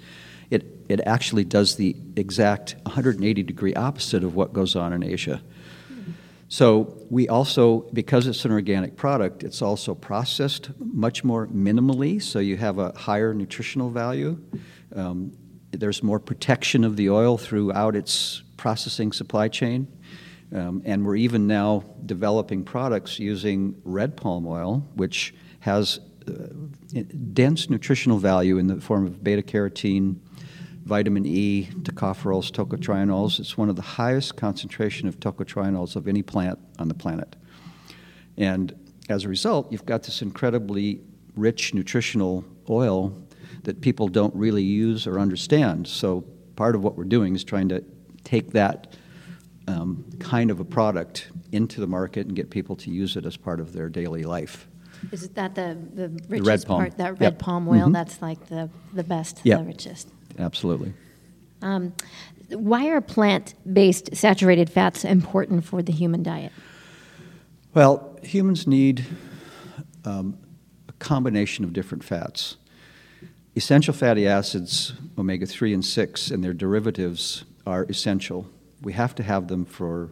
It, 0.50 0.66
it 0.88 1.00
actually 1.06 1.44
does 1.44 1.76
the 1.76 1.96
exact 2.16 2.76
180 2.82 3.42
degree 3.42 3.74
opposite 3.74 4.24
of 4.24 4.34
what 4.34 4.52
goes 4.52 4.76
on 4.76 4.92
in 4.92 5.02
Asia. 5.02 5.42
So 6.50 6.96
we 7.10 7.28
also, 7.28 7.80
because 7.92 8.26
it's 8.26 8.46
an 8.46 8.52
organic 8.52 8.96
product, 8.96 9.44
it's 9.44 9.60
also 9.60 9.94
processed 9.94 10.70
much 10.78 11.22
more 11.22 11.46
minimally, 11.48 12.22
so 12.22 12.38
you 12.38 12.56
have 12.56 12.78
a 12.78 12.92
higher 12.92 13.34
nutritional 13.34 13.90
value. 13.90 14.38
Um, 14.94 15.32
there's 15.70 16.02
more 16.02 16.18
protection 16.18 16.84
of 16.84 16.96
the 16.96 17.10
oil 17.10 17.38
throughout 17.38 17.94
its 17.94 18.42
processing 18.56 19.12
supply 19.12 19.48
chain. 19.48 19.86
Um, 20.54 20.82
and 20.84 21.04
we're 21.04 21.16
even 21.16 21.46
now 21.46 21.84
developing 22.06 22.64
products 22.64 23.18
using 23.18 23.80
red 23.84 24.16
palm 24.16 24.46
oil, 24.46 24.86
which 24.94 25.34
has 25.60 26.00
uh, 26.26 26.32
dense 27.32 27.68
nutritional 27.68 28.18
value 28.18 28.56
in 28.58 28.66
the 28.66 28.80
form 28.80 29.06
of 29.06 29.22
beta 29.22 29.42
carotene, 29.42 30.16
vitamin 30.84 31.26
E, 31.26 31.68
tocopherols, 31.82 32.50
tocotrienols. 32.50 33.38
It's 33.38 33.58
one 33.58 33.68
of 33.68 33.76
the 33.76 33.82
highest 33.82 34.36
concentration 34.36 35.06
of 35.06 35.20
tocotrienols 35.20 35.96
of 35.96 36.08
any 36.08 36.22
plant 36.22 36.58
on 36.78 36.88
the 36.88 36.94
planet. 36.94 37.36
And 38.38 38.74
as 39.10 39.24
a 39.24 39.28
result, 39.28 39.70
you've 39.70 39.84
got 39.86 40.04
this 40.04 40.22
incredibly 40.22 41.02
rich 41.36 41.74
nutritional 41.74 42.44
oil 42.70 43.14
that 43.64 43.80
people 43.80 44.08
don't 44.08 44.34
really 44.34 44.62
use 44.62 45.06
or 45.06 45.18
understand. 45.18 45.86
So 45.86 46.22
part 46.56 46.74
of 46.74 46.82
what 46.82 46.96
we're 46.96 47.04
doing 47.04 47.34
is 47.34 47.44
trying 47.44 47.68
to 47.70 47.84
take 48.24 48.52
that 48.52 48.94
um, 49.66 50.04
kind 50.18 50.50
of 50.50 50.60
a 50.60 50.64
product 50.64 51.30
into 51.52 51.80
the 51.80 51.86
market 51.86 52.26
and 52.26 52.34
get 52.34 52.50
people 52.50 52.74
to 52.76 52.90
use 52.90 53.16
it 53.16 53.26
as 53.26 53.36
part 53.36 53.60
of 53.60 53.72
their 53.72 53.88
daily 53.88 54.24
life. 54.24 54.66
Is 55.12 55.28
that 55.30 55.54
the, 55.54 55.76
the 55.94 56.08
richest 56.28 56.46
red 56.48 56.66
palm. 56.66 56.80
part? 56.80 56.96
That 56.96 57.12
red 57.12 57.22
Yep. 57.34 57.38
palm 57.38 57.68
oil, 57.68 57.88
Mhm. 57.88 57.92
that's 57.92 58.20
like 58.22 58.48
the, 58.48 58.70
the 58.94 59.04
best, 59.04 59.40
Yep. 59.44 59.58
the 59.60 59.64
richest. 59.66 60.08
Absolutely. 60.38 60.94
Um, 61.62 61.92
why 62.50 62.88
are 62.88 63.00
plant 63.00 63.54
based 63.70 64.16
saturated 64.16 64.70
fats 64.70 65.04
important 65.04 65.64
for 65.64 65.82
the 65.82 65.92
human 65.92 66.22
diet? 66.22 66.52
Well, 67.74 68.16
humans 68.22 68.66
need 68.66 69.04
um, 70.04 70.38
a 70.88 70.92
combination 70.94 71.64
of 71.64 71.72
different 71.72 72.02
fats. 72.02 72.56
Essential 73.58 73.92
fatty 73.92 74.24
acids, 74.24 74.92
omega 75.18 75.44
3 75.44 75.74
and 75.74 75.84
6, 75.84 76.30
and 76.30 76.44
their 76.44 76.52
derivatives 76.52 77.44
are 77.66 77.82
essential. 77.86 78.48
We 78.82 78.92
have 78.92 79.16
to 79.16 79.24
have 79.24 79.48
them 79.48 79.64
for 79.64 80.10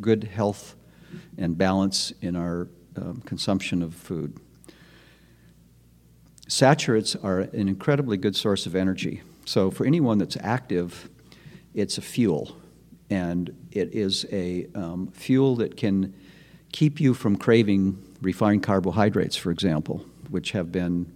good 0.00 0.24
health 0.24 0.74
and 1.36 1.56
balance 1.56 2.12
in 2.20 2.34
our 2.34 2.66
um, 2.96 3.22
consumption 3.24 3.80
of 3.80 3.94
food. 3.94 4.40
Saturates 6.48 7.14
are 7.14 7.42
an 7.42 7.68
incredibly 7.68 8.16
good 8.16 8.34
source 8.34 8.66
of 8.66 8.74
energy. 8.74 9.22
So, 9.44 9.70
for 9.70 9.86
anyone 9.86 10.18
that's 10.18 10.36
active, 10.40 11.08
it's 11.74 11.96
a 11.96 12.02
fuel. 12.02 12.56
And 13.08 13.54
it 13.70 13.94
is 13.94 14.26
a 14.32 14.66
um, 14.74 15.12
fuel 15.12 15.54
that 15.56 15.76
can 15.76 16.12
keep 16.72 17.00
you 17.00 17.14
from 17.14 17.36
craving 17.36 18.02
refined 18.20 18.64
carbohydrates, 18.64 19.36
for 19.36 19.52
example, 19.52 20.04
which 20.28 20.50
have 20.50 20.72
been 20.72 21.12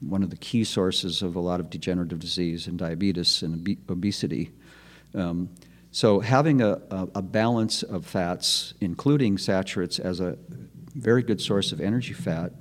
one 0.00 0.22
of 0.22 0.30
the 0.30 0.36
key 0.36 0.64
sources 0.64 1.22
of 1.22 1.36
a 1.36 1.40
lot 1.40 1.60
of 1.60 1.70
degenerative 1.70 2.18
disease 2.18 2.66
and 2.66 2.78
diabetes 2.78 3.42
and 3.42 3.68
obe- 3.68 3.90
obesity. 3.90 4.50
Um, 5.14 5.50
so, 5.92 6.20
having 6.20 6.62
a, 6.62 6.80
a, 6.90 7.08
a 7.16 7.22
balance 7.22 7.82
of 7.82 8.06
fats, 8.06 8.74
including 8.80 9.38
saturates, 9.38 9.98
as 9.98 10.20
a 10.20 10.38
very 10.94 11.22
good 11.22 11.40
source 11.40 11.72
of 11.72 11.80
energy 11.80 12.12
fat, 12.12 12.52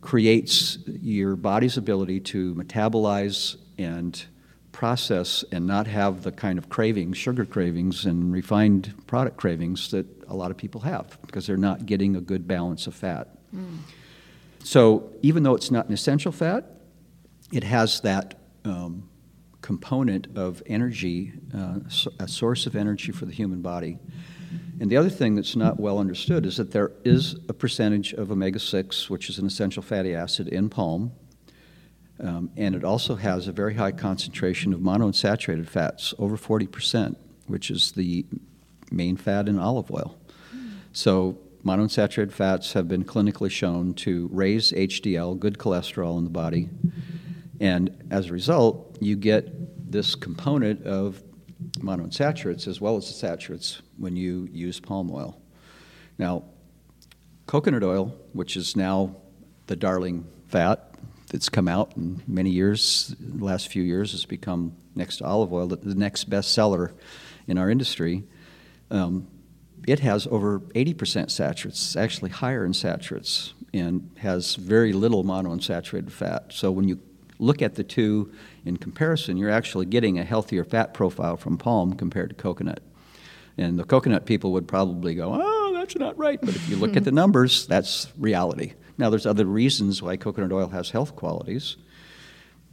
creates 0.00 0.78
your 0.86 1.34
body's 1.34 1.76
ability 1.76 2.20
to 2.20 2.54
metabolize 2.54 3.56
and 3.78 4.24
process 4.70 5.44
and 5.50 5.66
not 5.66 5.86
have 5.86 6.22
the 6.22 6.32
kind 6.32 6.58
of 6.58 6.68
cravings, 6.68 7.16
sugar 7.16 7.44
cravings, 7.44 8.04
and 8.04 8.32
refined 8.32 8.92
product 9.06 9.36
cravings 9.36 9.90
that 9.90 10.06
a 10.28 10.34
lot 10.34 10.50
of 10.50 10.56
people 10.56 10.82
have 10.82 11.18
because 11.26 11.46
they're 11.46 11.56
not 11.56 11.86
getting 11.86 12.16
a 12.16 12.20
good 12.20 12.46
balance 12.46 12.86
of 12.86 12.94
fat. 12.94 13.28
So, 14.64 15.12
even 15.20 15.42
though 15.42 15.54
it's 15.54 15.70
not 15.70 15.88
an 15.88 15.92
essential 15.92 16.32
fat, 16.32 16.64
it 17.52 17.64
has 17.64 18.00
that 18.00 18.40
um, 18.64 19.10
component 19.60 20.26
of 20.36 20.62
energy, 20.64 21.34
uh, 21.54 21.80
a 22.18 22.26
source 22.26 22.66
of 22.66 22.74
energy 22.74 23.12
for 23.12 23.26
the 23.26 23.32
human 23.32 23.60
body. 23.60 23.98
And 24.80 24.90
the 24.90 24.96
other 24.96 25.10
thing 25.10 25.34
that's 25.34 25.54
not 25.54 25.78
well 25.78 25.98
understood 25.98 26.46
is 26.46 26.56
that 26.56 26.70
there 26.70 26.92
is 27.04 27.34
a 27.50 27.52
percentage 27.52 28.14
of 28.14 28.32
omega 28.32 28.58
6, 28.58 29.10
which 29.10 29.28
is 29.28 29.38
an 29.38 29.46
essential 29.46 29.82
fatty 29.82 30.14
acid, 30.14 30.48
in 30.48 30.70
palm. 30.70 31.12
Um, 32.18 32.50
and 32.56 32.74
it 32.74 32.84
also 32.84 33.16
has 33.16 33.48
a 33.48 33.52
very 33.52 33.74
high 33.74 33.92
concentration 33.92 34.72
of 34.72 34.80
monounsaturated 34.80 35.68
fats, 35.68 36.14
over 36.18 36.38
40%, 36.38 37.16
which 37.48 37.70
is 37.70 37.92
the 37.92 38.24
main 38.90 39.18
fat 39.18 39.46
in 39.46 39.58
olive 39.58 39.90
oil. 39.90 40.18
So, 40.92 41.38
monounsaturated 41.64 42.32
fats 42.32 42.74
have 42.74 42.88
been 42.88 43.04
clinically 43.04 43.50
shown 43.50 43.94
to 43.94 44.28
raise 44.32 44.72
HDL, 44.72 45.38
good 45.38 45.58
cholesterol 45.58 46.18
in 46.18 46.24
the 46.24 46.30
body. 46.30 46.68
And 47.60 48.04
as 48.10 48.28
a 48.28 48.32
result, 48.32 48.98
you 49.00 49.16
get 49.16 49.90
this 49.90 50.14
component 50.14 50.84
of 50.84 51.22
monounsaturates 51.78 52.66
as 52.66 52.80
well 52.80 52.96
as 52.96 53.06
the 53.06 53.14
saturates 53.14 53.80
when 53.96 54.16
you 54.16 54.48
use 54.52 54.80
palm 54.80 55.10
oil. 55.10 55.40
Now, 56.18 56.44
coconut 57.46 57.82
oil, 57.82 58.14
which 58.32 58.56
is 58.56 58.76
now 58.76 59.16
the 59.66 59.76
darling 59.76 60.26
fat 60.48 60.94
that's 61.30 61.48
come 61.48 61.68
out 61.68 61.96
in 61.96 62.22
many 62.26 62.50
years, 62.50 63.14
the 63.18 63.44
last 63.44 63.68
few 63.68 63.82
years, 63.82 64.12
has 64.12 64.24
become 64.26 64.76
next 64.94 65.18
to 65.18 65.24
olive 65.24 65.52
oil, 65.52 65.66
the, 65.66 65.94
next 65.94 66.24
best 66.24 66.52
seller 66.52 66.92
in 67.46 67.58
our 67.58 67.70
industry. 67.70 68.24
Um, 68.90 69.26
it 69.86 70.00
has 70.00 70.26
over 70.28 70.60
80% 70.60 71.30
saturates, 71.30 71.82
it's 71.82 71.96
actually 71.96 72.30
higher 72.30 72.64
in 72.64 72.72
saturates, 72.72 73.54
and 73.72 74.10
has 74.18 74.54
very 74.54 74.92
little 74.92 75.24
monounsaturated 75.24 76.10
fat. 76.10 76.52
So 76.52 76.70
when 76.70 76.88
you 76.88 77.00
look 77.38 77.62
at 77.62 77.74
the 77.74 77.84
two 77.84 78.32
in 78.64 78.76
comparison, 78.76 79.36
you're 79.36 79.50
actually 79.50 79.86
getting 79.86 80.18
a 80.18 80.24
healthier 80.24 80.64
fat 80.64 80.94
profile 80.94 81.36
from 81.36 81.58
palm 81.58 81.94
compared 81.94 82.30
to 82.30 82.34
coconut. 82.34 82.80
And 83.56 83.78
the 83.78 83.84
coconut 83.84 84.26
people 84.26 84.52
would 84.52 84.66
probably 84.66 85.14
go, 85.14 85.32
oh, 85.34 85.72
that's 85.74 85.96
not 85.96 86.18
right. 86.18 86.40
But 86.40 86.56
if 86.56 86.68
you 86.68 86.76
look 86.76 86.96
at 86.96 87.04
the 87.04 87.10
hmm. 87.10 87.16
numbers, 87.16 87.66
that's 87.66 88.12
reality. 88.18 88.74
Now, 88.96 89.10
there's 89.10 89.26
other 89.26 89.44
reasons 89.44 90.02
why 90.02 90.16
coconut 90.16 90.52
oil 90.52 90.68
has 90.68 90.90
health 90.90 91.16
qualities, 91.16 91.76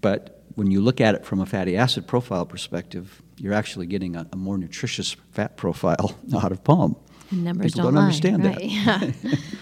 but 0.02 0.42
when 0.56 0.70
you 0.70 0.82
look 0.82 1.00
at 1.00 1.16
it 1.16 1.26
from 1.26 1.40
a 1.40 1.46
fatty 1.46 1.78
acid 1.78 2.08
profile 2.08 2.46
perspective, 2.46 3.22
you're 3.38 3.54
actually 3.54 3.86
getting 3.86 4.16
a, 4.16 4.28
a 4.32 4.36
more 4.36 4.58
nutritious 4.58 5.16
fat 5.32 5.58
profile 5.58 6.18
out 6.36 6.52
of 6.52 6.64
palm. 6.64 6.96
Numbers 7.32 7.74
People 7.74 7.84
don't, 7.84 7.94
don't 7.94 8.02
lie, 8.02 8.08
understand 8.08 8.44
that. 8.44 8.56
right? 8.58 8.66
Yeah. 8.66 9.12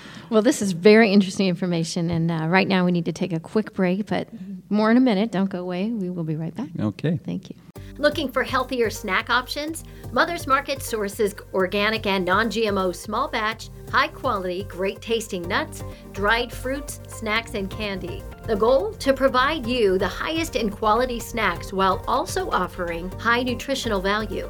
well, 0.29 0.41
this 0.41 0.62
is 0.62 0.72
very 0.72 1.13
interesting 1.13 1.48
information, 1.48 2.10
and 2.10 2.31
uh, 2.31 2.48
right 2.48 2.67
now 2.67 2.84
we 2.86 2.91
need 2.91 3.05
to 3.05 3.13
take 3.13 3.31
a 3.31 3.39
quick 3.39 3.74
break, 3.74 4.08
but 4.08 4.27
more 4.69 4.91
in 4.91 4.97
a 4.97 5.01
minute. 5.01 5.31
Don't 5.31 5.49
go 5.49 5.59
away. 5.59 5.91
We 5.91 6.09
will 6.09 6.23
be 6.23 6.35
right 6.35 6.55
back. 6.55 6.69
Okay. 6.79 7.19
Thank 7.25 7.49
you. 7.49 7.55
Looking 7.97 8.31
for 8.31 8.43
healthier 8.43 8.89
snack 8.89 9.29
options? 9.29 9.83
Mother's 10.13 10.47
Market 10.47 10.81
sources 10.81 11.35
organic 11.53 12.05
and 12.05 12.23
non 12.23 12.47
GMO 12.47 12.95
small 12.95 13.27
batch, 13.27 13.69
high 13.91 14.07
quality, 14.07 14.63
great 14.63 15.01
tasting 15.01 15.41
nuts, 15.41 15.83
dried 16.13 16.51
fruits, 16.51 17.01
snacks, 17.07 17.55
and 17.55 17.69
candy. 17.69 18.23
The 18.43 18.55
goal? 18.55 18.93
To 18.93 19.13
provide 19.13 19.67
you 19.67 19.97
the 19.97 20.07
highest 20.07 20.55
in 20.55 20.69
quality 20.69 21.19
snacks 21.19 21.73
while 21.73 22.03
also 22.07 22.49
offering 22.51 23.11
high 23.19 23.43
nutritional 23.43 23.99
value. 23.99 24.49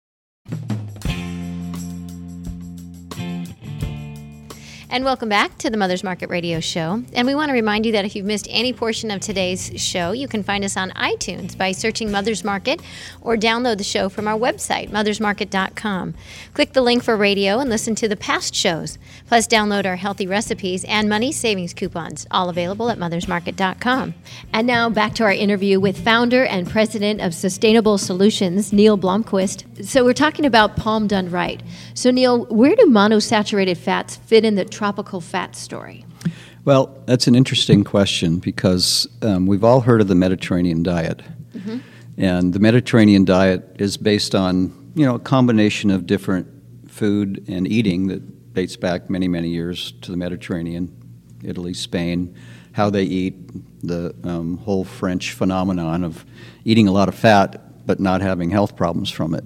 And 4.93 5.05
welcome 5.05 5.29
back 5.29 5.57
to 5.59 5.69
the 5.69 5.77
Mother's 5.77 6.03
Market 6.03 6.29
Radio 6.29 6.59
Show. 6.59 7.01
And 7.13 7.25
we 7.25 7.33
want 7.33 7.47
to 7.47 7.53
remind 7.53 7.85
you 7.85 7.93
that 7.93 8.03
if 8.03 8.13
you've 8.13 8.25
missed 8.25 8.47
any 8.49 8.73
portion 8.73 9.09
of 9.09 9.21
today's 9.21 9.71
show, 9.81 10.11
you 10.11 10.27
can 10.27 10.43
find 10.43 10.65
us 10.65 10.75
on 10.75 10.91
iTunes 10.91 11.57
by 11.57 11.71
searching 11.71 12.11
Mother's 12.11 12.43
Market 12.43 12.81
or 13.21 13.37
download 13.37 13.77
the 13.77 13.85
show 13.85 14.09
from 14.09 14.27
our 14.27 14.37
website, 14.37 14.89
mothersmarket.com. 14.89 16.13
Click 16.53 16.73
the 16.73 16.81
link 16.81 17.03
for 17.03 17.15
radio 17.15 17.59
and 17.59 17.69
listen 17.69 17.95
to 17.95 18.09
the 18.09 18.17
past 18.17 18.53
shows. 18.53 18.97
Plus, 19.27 19.47
download 19.47 19.85
our 19.85 19.95
healthy 19.95 20.27
recipes 20.27 20.83
and 20.83 21.07
money 21.07 21.31
savings 21.31 21.73
coupons, 21.73 22.27
all 22.29 22.49
available 22.49 22.89
at 22.89 22.97
mothersmarket.com. 22.97 24.13
And 24.51 24.67
now 24.67 24.89
back 24.89 25.13
to 25.15 25.23
our 25.23 25.31
interview 25.31 25.79
with 25.79 26.03
founder 26.03 26.43
and 26.43 26.69
president 26.69 27.21
of 27.21 27.33
Sustainable 27.33 27.97
Solutions, 27.97 28.73
Neil 28.73 28.97
Blomquist. 28.97 29.85
So 29.85 30.03
we're 30.03 30.11
talking 30.11 30.45
about 30.45 30.75
palm 30.75 31.07
done 31.07 31.31
right. 31.31 31.63
So, 31.93 32.11
Neil, 32.11 32.43
where 32.47 32.75
do 32.75 32.87
monosaturated 32.87 33.77
fats 33.77 34.17
fit 34.17 34.43
in 34.43 34.55
the 34.55 34.65
tropical 34.81 35.21
fat 35.21 35.55
story? 35.55 36.03
Well, 36.65 37.03
that's 37.05 37.27
an 37.27 37.35
interesting 37.35 37.83
question 37.83 38.39
because 38.39 39.07
um, 39.21 39.45
we've 39.45 39.63
all 39.63 39.81
heard 39.81 40.01
of 40.01 40.07
the 40.07 40.15
Mediterranean 40.15 40.81
diet. 40.81 41.21
Mm-hmm. 41.55 41.77
And 42.17 42.51
the 42.51 42.59
Mediterranean 42.59 43.23
diet 43.23 43.75
is 43.77 43.95
based 43.95 44.33
on, 44.33 44.91
you 44.95 45.05
know, 45.05 45.13
a 45.13 45.19
combination 45.19 45.91
of 45.91 46.07
different 46.07 46.47
food 46.89 47.45
and 47.47 47.67
eating 47.67 48.07
that 48.07 48.55
dates 48.55 48.75
back 48.75 49.07
many, 49.07 49.27
many 49.27 49.49
years 49.49 49.91
to 50.01 50.09
the 50.09 50.17
Mediterranean, 50.17 50.91
Italy, 51.43 51.75
Spain, 51.75 52.35
how 52.71 52.89
they 52.89 53.03
eat, 53.03 53.35
the 53.83 54.15
um, 54.23 54.57
whole 54.57 54.83
French 54.83 55.33
phenomenon 55.33 56.03
of 56.03 56.25
eating 56.65 56.87
a 56.87 56.91
lot 56.91 57.07
of 57.07 57.13
fat 57.13 57.85
but 57.85 57.99
not 57.99 58.21
having 58.21 58.49
health 58.49 58.75
problems 58.75 59.11
from 59.11 59.35
it. 59.35 59.45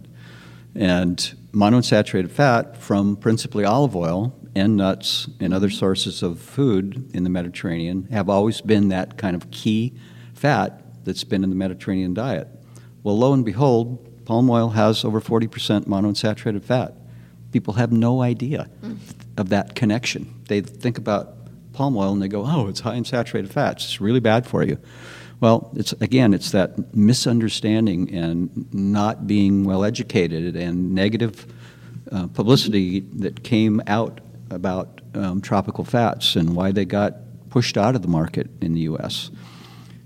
And 0.75 1.17
monounsaturated 1.51 2.31
fat 2.31 2.77
from 2.77 3.17
principally 3.17 3.65
olive 3.65 3.97
oil 3.97 4.33
and 4.55 4.77
nuts 4.77 5.27
and 5.39 5.53
other 5.53 5.69
sources 5.69 6.23
of 6.23 6.39
food 6.39 7.11
in 7.13 7.23
the 7.23 7.29
Mediterranean 7.29 8.07
have 8.11 8.29
always 8.29 8.61
been 8.61 8.89
that 8.89 9.17
kind 9.17 9.35
of 9.35 9.51
key 9.51 9.93
fat 10.33 10.81
that's 11.03 11.23
been 11.23 11.43
in 11.43 11.49
the 11.49 11.55
Mediterranean 11.55 12.13
diet. 12.13 12.47
Well, 13.03 13.17
lo 13.17 13.33
and 13.33 13.45
behold, 13.45 14.25
palm 14.25 14.49
oil 14.49 14.69
has 14.69 15.03
over 15.03 15.21
40% 15.21 15.85
monounsaturated 15.85 16.63
fat. 16.63 16.95
People 17.51 17.75
have 17.75 17.91
no 17.91 18.21
idea 18.21 18.69
mm. 18.81 18.97
of 19.37 19.49
that 19.49 19.75
connection. 19.75 20.41
They 20.47 20.61
think 20.61 20.97
about 20.97 21.35
palm 21.73 21.95
oil 21.97 22.13
and 22.13 22.21
they 22.21 22.27
go, 22.27 22.43
oh, 22.45 22.67
it's 22.67 22.79
high 22.79 22.95
in 22.95 23.05
saturated 23.05 23.51
fats. 23.51 23.85
It's 23.85 24.01
really 24.01 24.19
bad 24.19 24.47
for 24.47 24.63
you. 24.63 24.79
Well, 25.41 25.71
it's 25.75 25.91
again, 25.93 26.33
it's 26.33 26.51
that 26.51 26.95
misunderstanding 26.95 28.13
and 28.13 28.73
not 28.73 29.27
being 29.27 29.65
well 29.65 29.83
educated 29.83 30.55
and 30.55 30.95
negative 30.95 31.45
uh, 32.11 32.27
publicity 32.27 33.01
that 33.01 33.43
came 33.43 33.81
out 33.85 34.21
about 34.49 35.01
um, 35.13 35.41
tropical 35.41 35.83
fats 35.83 36.35
and 36.35 36.55
why 36.55 36.71
they 36.71 36.85
got 36.85 37.15
pushed 37.49 37.77
out 37.77 37.95
of 37.95 38.01
the 38.01 38.07
market 38.07 38.49
in 38.61 38.73
the 38.73 38.81
U.S. 38.81 39.31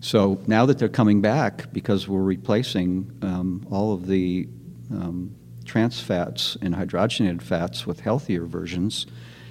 So 0.01 0.39
now 0.48 0.65
that 0.65 0.79
they're 0.79 0.88
coming 0.88 1.22
back, 1.22 1.72
because 1.74 2.08
we're 2.08 2.22
replacing 2.22 3.12
um, 3.22 3.65
all 3.69 3.93
of 3.93 4.08
the 4.08 4.48
um, 4.91 5.36
trans 5.65 6.00
fats 6.00 6.58
and 6.62 6.75
hydrogenated 6.75 7.41
fats 7.41 7.86
with 7.86 8.00
healthier 8.00 8.46
versions, 8.46 9.05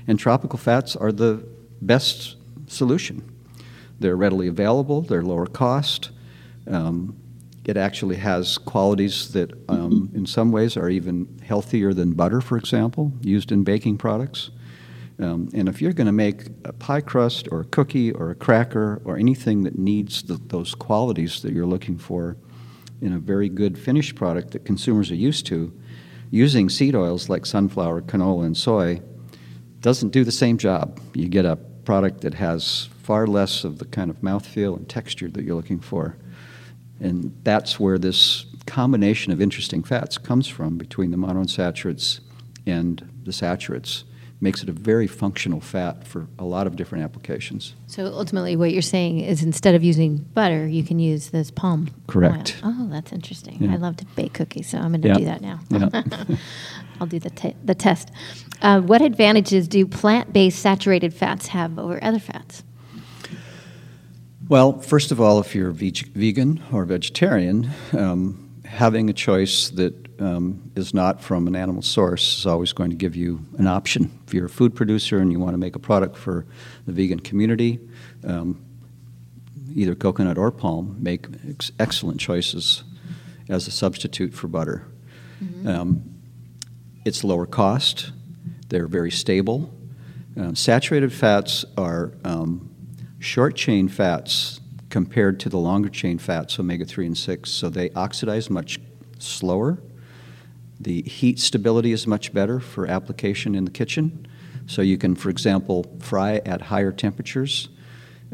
and 0.07 0.19
tropical 0.19 0.59
fats 0.59 0.97
are 0.97 1.13
the 1.13 1.45
best 1.83 2.37
solution. 2.67 3.23
They're 4.01 4.17
readily 4.17 4.49
available, 4.49 5.03
they're 5.03 5.23
lower 5.23 5.47
cost. 5.47 6.11
Um, 6.67 7.17
it 7.65 7.77
actually 7.77 8.17
has 8.17 8.57
qualities 8.57 9.33
that, 9.33 9.53
um, 9.69 10.11
in 10.15 10.25
some 10.25 10.51
ways, 10.53 10.77
are 10.77 10.89
even 10.89 11.39
healthier 11.45 11.93
than 11.93 12.15
butter, 12.15 12.41
for 12.41 12.57
example, 12.57 13.13
used 13.21 13.53
in 13.53 13.63
baking 13.63 13.99
products. 13.99 14.51
Um, 15.21 15.49
and 15.53 15.69
if 15.69 15.83
you're 15.83 15.93
going 15.93 16.07
to 16.07 16.13
make 16.13 16.47
a 16.65 16.73
pie 16.73 17.01
crust 17.01 17.49
or 17.51 17.61
a 17.61 17.65
cookie 17.65 18.13
or 18.13 18.31
a 18.31 18.35
cracker 18.35 19.03
or 19.05 19.17
anything 19.17 19.65
that 19.65 19.77
needs 19.77 20.23
the, 20.23 20.35
those 20.35 20.75
qualities 20.75 21.43
that 21.43 21.53
you're 21.53 21.67
looking 21.67 21.99
for 21.99 22.37
in 23.01 23.13
a 23.13 23.19
very 23.19 23.49
good 23.49 23.79
finished 23.79 24.15
product 24.15 24.53
that 24.53 24.65
consumers 24.65 25.11
are 25.11 25.17
used 25.17 25.47
to, 25.47 25.73
using 26.31 26.69
seed 26.69 26.95
oils 26.95 27.29
like 27.29 27.47
sunflower, 27.47 28.03
canola, 28.03 28.45
and 28.45 28.57
soy 28.57 29.01
doesn't 29.81 30.11
do 30.11 30.25
the 30.25 30.33
same 30.33 30.59
job. 30.59 31.01
You 31.15 31.29
get 31.29 31.45
a 31.45 31.57
product 31.57 32.21
that 32.21 32.35
has 32.35 32.89
far 33.03 33.27
less 33.27 33.65
of 33.65 33.79
the 33.79 33.87
kind 33.87 34.11
of 34.11 34.21
mouthfeel 34.21 34.77
and 34.77 34.89
texture 34.89 35.29
that 35.31 35.43
you're 35.45 35.57
looking 35.57 35.81
for. 35.81 36.17
And 37.01 37.37
that's 37.45 37.79
where 37.81 37.99
this 37.99 38.47
combination 38.67 39.33
of 39.33 39.41
interesting 39.41 39.83
fats 39.83 40.19
comes 40.19 40.47
from 40.47 40.77
between 40.77 41.11
the 41.11 41.17
monounsaturates 41.17 42.21
and 42.67 43.09
the 43.25 43.33
saturates 43.33 44.05
makes 44.41 44.63
it 44.63 44.69
a 44.69 44.73
very 44.73 45.07
functional 45.07 45.61
fat 45.61 46.07
for 46.07 46.29
a 46.39 46.45
lot 46.45 46.67
of 46.67 46.77
different 46.77 47.05
applications. 47.05 47.75
So 47.87 48.07
ultimately, 48.07 48.57
what 48.57 48.73
you're 48.73 48.83
saying 48.83 49.21
is 49.21 49.43
instead 49.43 49.75
of 49.75 49.83
using 49.83 50.19
butter, 50.19 50.67
you 50.67 50.85
can 50.85 50.99
use 50.99 51.31
this 51.31 51.51
palm. 51.51 51.89
Correct. 52.07 52.61
Oil. 52.65 52.75
Oh, 52.77 52.89
that's 52.91 53.13
interesting. 53.13 53.59
Yeah. 53.61 53.73
I 53.73 53.77
love 53.77 53.97
to 53.97 54.05
bake 54.17 54.35
cookies, 54.35 54.69
so 54.69 54.79
I'm 54.79 54.93
going 54.93 55.03
to 55.03 55.15
do 55.15 55.25
that 55.25 55.41
now. 55.41 55.61
Yeah. 55.71 56.03
I'll 57.01 57.07
do 57.07 57.19
the, 57.19 57.31
te- 57.31 57.57
the 57.65 57.75
test. 57.75 58.11
Uh, 58.63 58.81
what 58.81 59.03
advantages 59.03 59.69
do 59.69 59.87
plant 59.87 60.33
based 60.33 60.61
saturated 60.61 61.15
fats 61.15 61.49
have 61.49 61.79
over 61.79 62.03
other 62.03 62.19
fats? 62.19 62.63
Well, 64.49 64.81
first 64.81 65.13
of 65.13 65.21
all, 65.21 65.41
if 65.41 65.55
you're 65.55 65.71
veg- 65.71 66.13
vegan 66.15 66.63
or 66.73 66.85
vegetarian, 66.85 67.71
um, 67.93 68.48
having 68.69 69.09
a 69.09 69.13
choice 69.13 69.71
that 69.71 69.95
um, 70.21 70.71
is 70.77 70.93
not 70.93 71.23
from 71.23 71.47
an 71.47 71.57
animal 71.57 71.83
source 71.83 72.39
is 72.39 72.47
always 72.47 72.73
going 72.73 72.91
to 72.91 72.97
give 72.97 73.17
you 73.17 73.41
an 73.57 73.67
option. 73.67 74.11
If 74.27 74.35
you're 74.35 74.47
a 74.47 74.51
food 74.51 74.75
producer 74.75 75.19
and 75.19 75.33
you 75.33 75.41
want 75.41 75.55
to 75.55 75.59
make 75.59 75.75
a 75.75 75.79
product 75.79 76.17
for 76.17 76.45
the 76.87 76.93
vegan 76.93 77.21
community, 77.21 77.81
um, 78.25 78.63
either 79.75 79.95
coconut 79.95 80.37
or 80.37 80.51
palm, 80.51 80.97
make 81.01 81.27
ex- 81.49 81.73
excellent 81.79 82.21
choices 82.21 82.85
as 83.49 83.67
a 83.67 83.71
substitute 83.71 84.35
for 84.35 84.49
butter. 84.49 84.85
Mm-hmm. 85.43 85.69
Um, 85.69 86.05
it's 87.05 87.25
lower 87.25 87.47
cost, 87.47 88.13
they're 88.69 88.87
very 88.87 89.11
stable. 89.11 89.73
Uh, 90.39 90.53
saturated 90.55 91.13
fats 91.13 91.65
are 91.79 92.13
um, 92.23 92.71
short 93.19 93.57
chain 93.57 93.89
fats 93.89 94.61
compared 94.91 95.39
to 95.41 95.49
the 95.49 95.59
longer 95.59 95.89
chain 95.89 96.19
fats, 96.19 96.59
omega 96.59 96.85
3 96.85 97.07
and 97.07 97.19
6, 97.19 97.51
so 97.51 97.69
they 97.69 97.91
oxidize 97.91 98.49
much 98.49 98.79
slower 99.19 99.79
the 100.81 101.03
heat 101.03 101.39
stability 101.39 101.93
is 101.93 102.07
much 102.07 102.33
better 102.33 102.61
for 102.61 102.87
application 102.87 103.55
in 103.55 103.65
the 103.65 103.71
kitchen. 103.71 104.27
So 104.67 104.83
you 104.83 104.97
can, 104.97 105.15
for 105.17 105.31
example, 105.31 105.85
fry 105.99 106.37
at 106.45 106.63
higher 106.63 106.93
temperatures, 106.93 107.69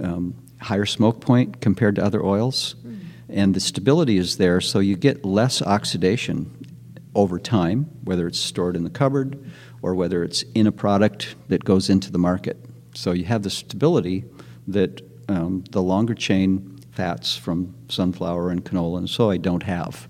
um, 0.03 0.35
higher 0.61 0.85
smoke 0.85 1.21
point 1.21 1.61
compared 1.61 1.97
to 1.97 2.05
other 2.05 2.25
oils. 2.25 2.75
Mm. 2.87 2.99
And 3.29 3.55
the 3.55 3.61
stability 3.61 4.19
is 4.19 4.37
there, 4.37 4.61
so 4.61 4.81
you 4.81 4.97
get 4.97 5.25
less 5.25 5.63
oxidation 5.63 6.51
over 7.15 7.39
time, 7.39 7.85
whether 8.03 8.27
it's 8.27 8.41
stored 8.41 8.77
in 8.77 8.85
the 8.85 8.91
cupboard 8.91 9.51
or 9.81 9.95
whether 9.95 10.25
it's 10.25 10.43
in 10.55 10.67
a 10.67 10.73
product 10.73 11.37
that 11.49 11.65
goes 11.65 11.89
into 11.89 12.11
the 12.11 12.19
market. 12.19 12.59
So 12.95 13.13
you 13.13 13.25
have 13.25 13.43
the 13.43 13.51
stability 13.51 14.25
that 14.67 15.14
um, 15.29 15.65
the 15.71 15.83
longer 15.83 16.15
chain 16.15 16.79
fats 16.93 17.37
from 17.37 17.75
sunflower 17.89 18.51
and 18.51 18.65
canola 18.65 18.99
and 18.99 19.11
soy 19.11 19.39
don't 19.39 19.65
have. 19.65 20.09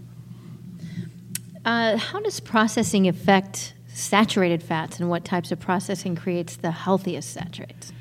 Uh, 1.64 1.96
how 1.96 2.20
does 2.20 2.40
processing 2.40 3.09
affect 3.09 3.74
saturated 3.88 4.62
fats, 4.62 4.98
and 5.00 5.09
what 5.09 5.24
types 5.24 5.53
of 5.53 5.61
processing 5.61 6.14
creates 6.16 6.57
the 6.57 6.70
healthiest 6.70 7.33
saturates? 7.33 7.92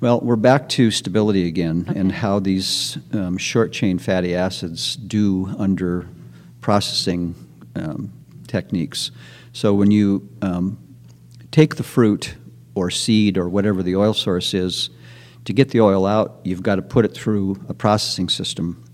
Well, 0.00 0.20
we're 0.20 0.36
back 0.36 0.68
to 0.70 0.90
stability 0.90 1.48
again 1.48 1.86
okay. 1.88 1.98
and 1.98 2.12
how 2.12 2.38
these 2.38 2.98
um, 3.12 3.38
short 3.38 3.72
chain 3.72 3.98
fatty 3.98 4.34
acids 4.34 4.96
do 4.96 5.54
under 5.58 6.06
processing 6.60 7.34
um, 7.74 8.12
techniques. 8.46 9.10
So 9.52 9.72
when 9.72 9.90
you 9.90 10.28
um, 10.42 10.78
take 11.50 11.76
the 11.76 11.82
fruit 11.82 12.34
or 12.74 12.90
seed 12.90 13.38
or 13.38 13.48
whatever 13.48 13.82
the 13.82 13.96
oil 13.96 14.12
source 14.14 14.52
is, 14.52 14.90
to 15.44 15.52
get 15.52 15.70
the 15.70 15.80
oil 15.80 16.06
out, 16.06 16.40
you've 16.44 16.62
got 16.62 16.76
to 16.76 16.82
put 16.82 17.04
it 17.04 17.14
through 17.14 17.62
a 17.68 17.74
processing 17.74 18.28
system. 18.28 18.84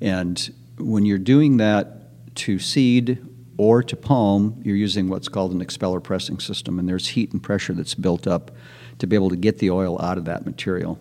And 0.00 0.52
when 0.78 1.04
you're 1.04 1.18
doing 1.18 1.56
that 1.58 2.34
to 2.36 2.58
seed 2.58 3.18
or 3.56 3.82
to 3.82 3.96
palm, 3.96 4.60
you're 4.64 4.76
using 4.76 5.08
what's 5.08 5.28
called 5.28 5.52
an 5.52 5.60
expeller 5.60 6.00
pressing 6.00 6.38
system, 6.38 6.78
and 6.78 6.88
there's 6.88 7.08
heat 7.08 7.32
and 7.32 7.42
pressure 7.42 7.74
that's 7.74 7.94
built 7.94 8.26
up 8.26 8.50
to 8.98 9.06
be 9.06 9.16
able 9.16 9.30
to 9.30 9.36
get 9.36 9.58
the 9.58 9.70
oil 9.70 10.00
out 10.00 10.16
of 10.16 10.24
that 10.26 10.46
material. 10.46 10.98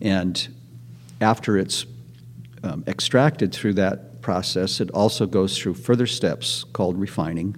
And 0.00 0.48
after 1.20 1.56
it's 1.56 1.86
um, 2.62 2.84
extracted 2.86 3.52
through 3.52 3.74
that 3.74 4.20
process, 4.20 4.80
it 4.80 4.90
also 4.90 5.26
goes 5.26 5.56
through 5.56 5.74
further 5.74 6.06
steps 6.06 6.64
called 6.64 6.98
refining. 6.98 7.56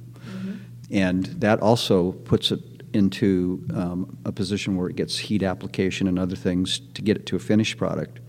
And 0.92 1.24
that 1.40 1.60
also 1.60 2.12
puts 2.12 2.52
it 2.52 2.60
into 2.94 3.64
um, 3.74 4.16
a 4.24 4.32
position 4.32 4.76
where 4.76 4.88
it 4.88 4.96
gets 4.96 5.18
heat 5.18 5.42
application 5.42 6.06
and 6.06 6.18
other 6.18 6.36
things 6.36 6.80
to 6.94 7.02
get 7.02 7.16
it 7.16 7.26
to 7.26 7.36
a 7.36 7.38
finished 7.38 7.78
product. 7.78 8.20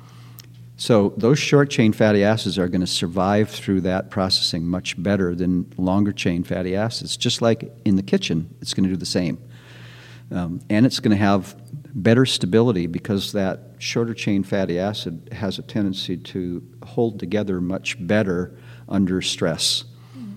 So 0.75 1.13
those 1.17 1.37
short 1.37 1.69
chain 1.69 1.93
fatty 1.93 2.23
acids 2.23 2.57
are 2.57 2.67
going 2.67 2.81
to 2.81 2.87
survive 2.87 3.49
through 3.49 3.81
that 3.81 4.09
processing 4.09 4.65
much 4.65 5.01
better 5.01 5.35
than 5.35 5.71
longer 5.77 6.11
chain 6.11 6.43
fatty 6.43 6.75
acids. 6.75 7.15
Just 7.15 7.41
like 7.41 7.71
in 7.85 7.95
the 7.95 8.03
kitchen, 8.03 8.53
it's 8.59 8.73
going 8.73 8.85
to 8.85 8.89
do 8.89 8.97
the 8.97 9.05
same. 9.05 9.37
Um, 10.31 10.61
and 10.69 10.85
it's 10.85 10.99
going 10.99 11.15
to 11.15 11.23
have 11.23 11.55
better 11.93 12.25
stability 12.25 12.87
because 12.87 13.33
that 13.33 13.75
shorter 13.77 14.13
chain 14.13 14.43
fatty 14.43 14.79
acid 14.79 15.29
has 15.31 15.59
a 15.59 15.61
tendency 15.61 16.17
to 16.17 16.63
hold 16.83 17.19
together 17.19 17.61
much 17.61 17.95
better 18.05 18.57
under 18.89 19.21
stress, 19.21 19.83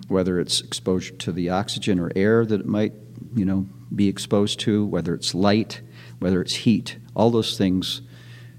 whether 0.09 0.39
it's 0.39 0.61
exposure 0.61 1.15
to 1.15 1.33
the 1.33 1.51
oxygen 1.51 1.99
or 1.99 2.11
air 2.15 2.45
that 2.47 2.61
it 2.61 2.67
might, 2.67 2.93
you 3.35 3.45
know, 3.45 3.67
be 3.95 4.09
exposed 4.09 4.61
to, 4.61 4.85
whether 4.87 5.15
it's 5.15 5.35
light, 5.35 5.81
whether 6.19 6.41
it's 6.41 6.55
heat. 6.55 6.99
All 7.15 7.31
those 7.31 7.57
things 7.57 8.03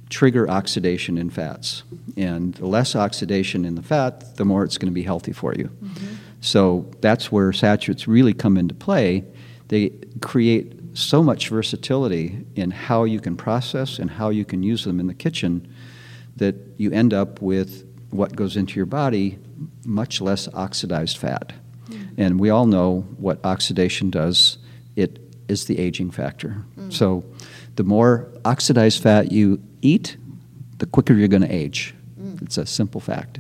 trigger 0.10 0.50
oxidation 0.50 1.18
in 1.18 1.30
fats. 1.30 1.84
And 2.16 2.54
the 2.56 2.68
less 2.68 2.96
oxidation 2.96 3.66
in 3.66 3.76
the 3.76 3.84
fat, 3.84 4.38
the 4.38 4.46
more 4.46 4.64
it's 4.64 4.78
going 4.78 4.92
to 4.92 4.96
be 4.96 5.04
healthy 5.04 5.34
for 5.34 5.54
you. 5.54 5.66
Mm-hmm. 5.66 6.16
So 6.40 6.90
that's 7.02 7.32
where 7.32 7.52
saturates 7.52 8.08
really 8.08 8.34
come 8.34 8.58
into 8.58 8.74
play. 8.74 9.26
They 9.68 9.92
create 10.22 10.74
so 10.94 11.22
much 11.22 11.50
versatility 11.50 12.46
in 12.56 12.72
how 12.72 13.04
you 13.04 13.20
can 13.20 13.36
process 13.36 14.00
and 14.00 14.10
how 14.10 14.30
you 14.30 14.46
can 14.46 14.64
use 14.64 14.86
them 14.86 15.00
in 15.00 15.08
the 15.08 15.14
kitchen 15.14 15.74
that 16.38 16.56
you 16.78 16.92
end 16.92 17.14
up 17.14 17.42
with 17.42 17.84
what 18.10 18.36
goes 18.36 18.56
into 18.56 18.76
your 18.76 18.86
body 18.86 19.38
much 19.86 20.22
less 20.22 20.48
oxidized 20.54 21.18
fat. 21.18 21.54
Mm. 21.90 22.08
And 22.18 22.40
we 22.40 22.50
all 22.50 22.66
know 22.66 23.02
what 23.18 23.44
oxidation 23.46 24.10
does. 24.10 24.58
It 24.96 25.20
is 25.48 25.66
the 25.66 25.80
aging 25.80 26.12
factor. 26.12 26.66
Mm. 26.78 26.92
So 26.92 27.24
the 27.76 27.84
more 27.84 28.30
oxidized 28.46 29.02
fat 29.02 29.32
you 29.32 29.62
eat, 29.82 30.18
the 30.78 30.86
quicker 30.86 31.14
you're 31.14 31.28
going 31.28 31.44
to 31.44 31.54
age. 31.54 31.96
Mm. 32.20 32.42
It's 32.42 32.58
a 32.58 32.66
simple 32.66 33.02
fact. 33.02 33.40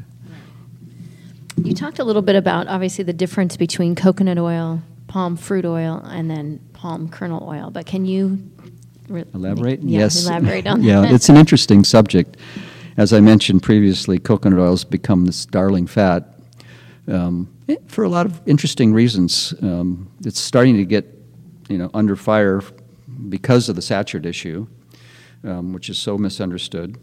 You 1.63 1.73
talked 1.73 1.99
a 1.99 2.03
little 2.03 2.21
bit 2.21 2.36
about 2.36 2.67
obviously 2.67 3.03
the 3.03 3.13
difference 3.13 3.58
between 3.58 3.95
coconut 3.95 4.38
oil, 4.38 4.82
palm 5.08 5.36
fruit 5.36 5.65
oil, 5.65 6.01
and 6.06 6.30
then 6.30 6.60
palm 6.73 7.10
kernel 7.10 7.47
oil. 7.49 7.71
But 7.71 7.88
can 7.88 8.06
you 8.06 8.39
re- 9.10 9.25
elaborate? 9.34 9.82
Yeah, 9.82 10.01
yes. 10.01 10.25
Elaborate 10.25 10.67
on 10.67 10.84
yeah, 10.84 11.12
it's 11.12 11.30
an 11.30 11.36
interesting 11.36 11.84
subject. 11.84 12.38
As 12.97 13.13
I 13.13 13.19
mentioned 13.19 13.62
previously, 13.62 14.17
coconut 14.17 14.57
oil 14.57 14.71
has 14.71 14.83
become 14.83 15.25
this 15.25 15.45
darling 15.45 15.86
fat 15.86 16.39
um, 17.07 17.47
for 17.86 18.03
a 18.03 18.10
lot 18.10 18.25
of 18.25 18.41
interesting 18.47 18.91
reasons. 18.91 19.53
Um, 19.62 20.12
it's 20.25 20.39
starting 20.39 20.77
to 20.77 20.83
get, 20.83 21.05
you 21.69 21.77
know, 21.77 21.91
under 21.93 22.15
fire 22.15 22.63
because 23.29 23.69
of 23.69 23.75
the 23.75 23.83
saturated 23.83 24.27
issue, 24.27 24.65
um, 25.43 25.73
which 25.73 25.91
is 25.91 25.99
so 25.99 26.17
misunderstood. 26.17 26.97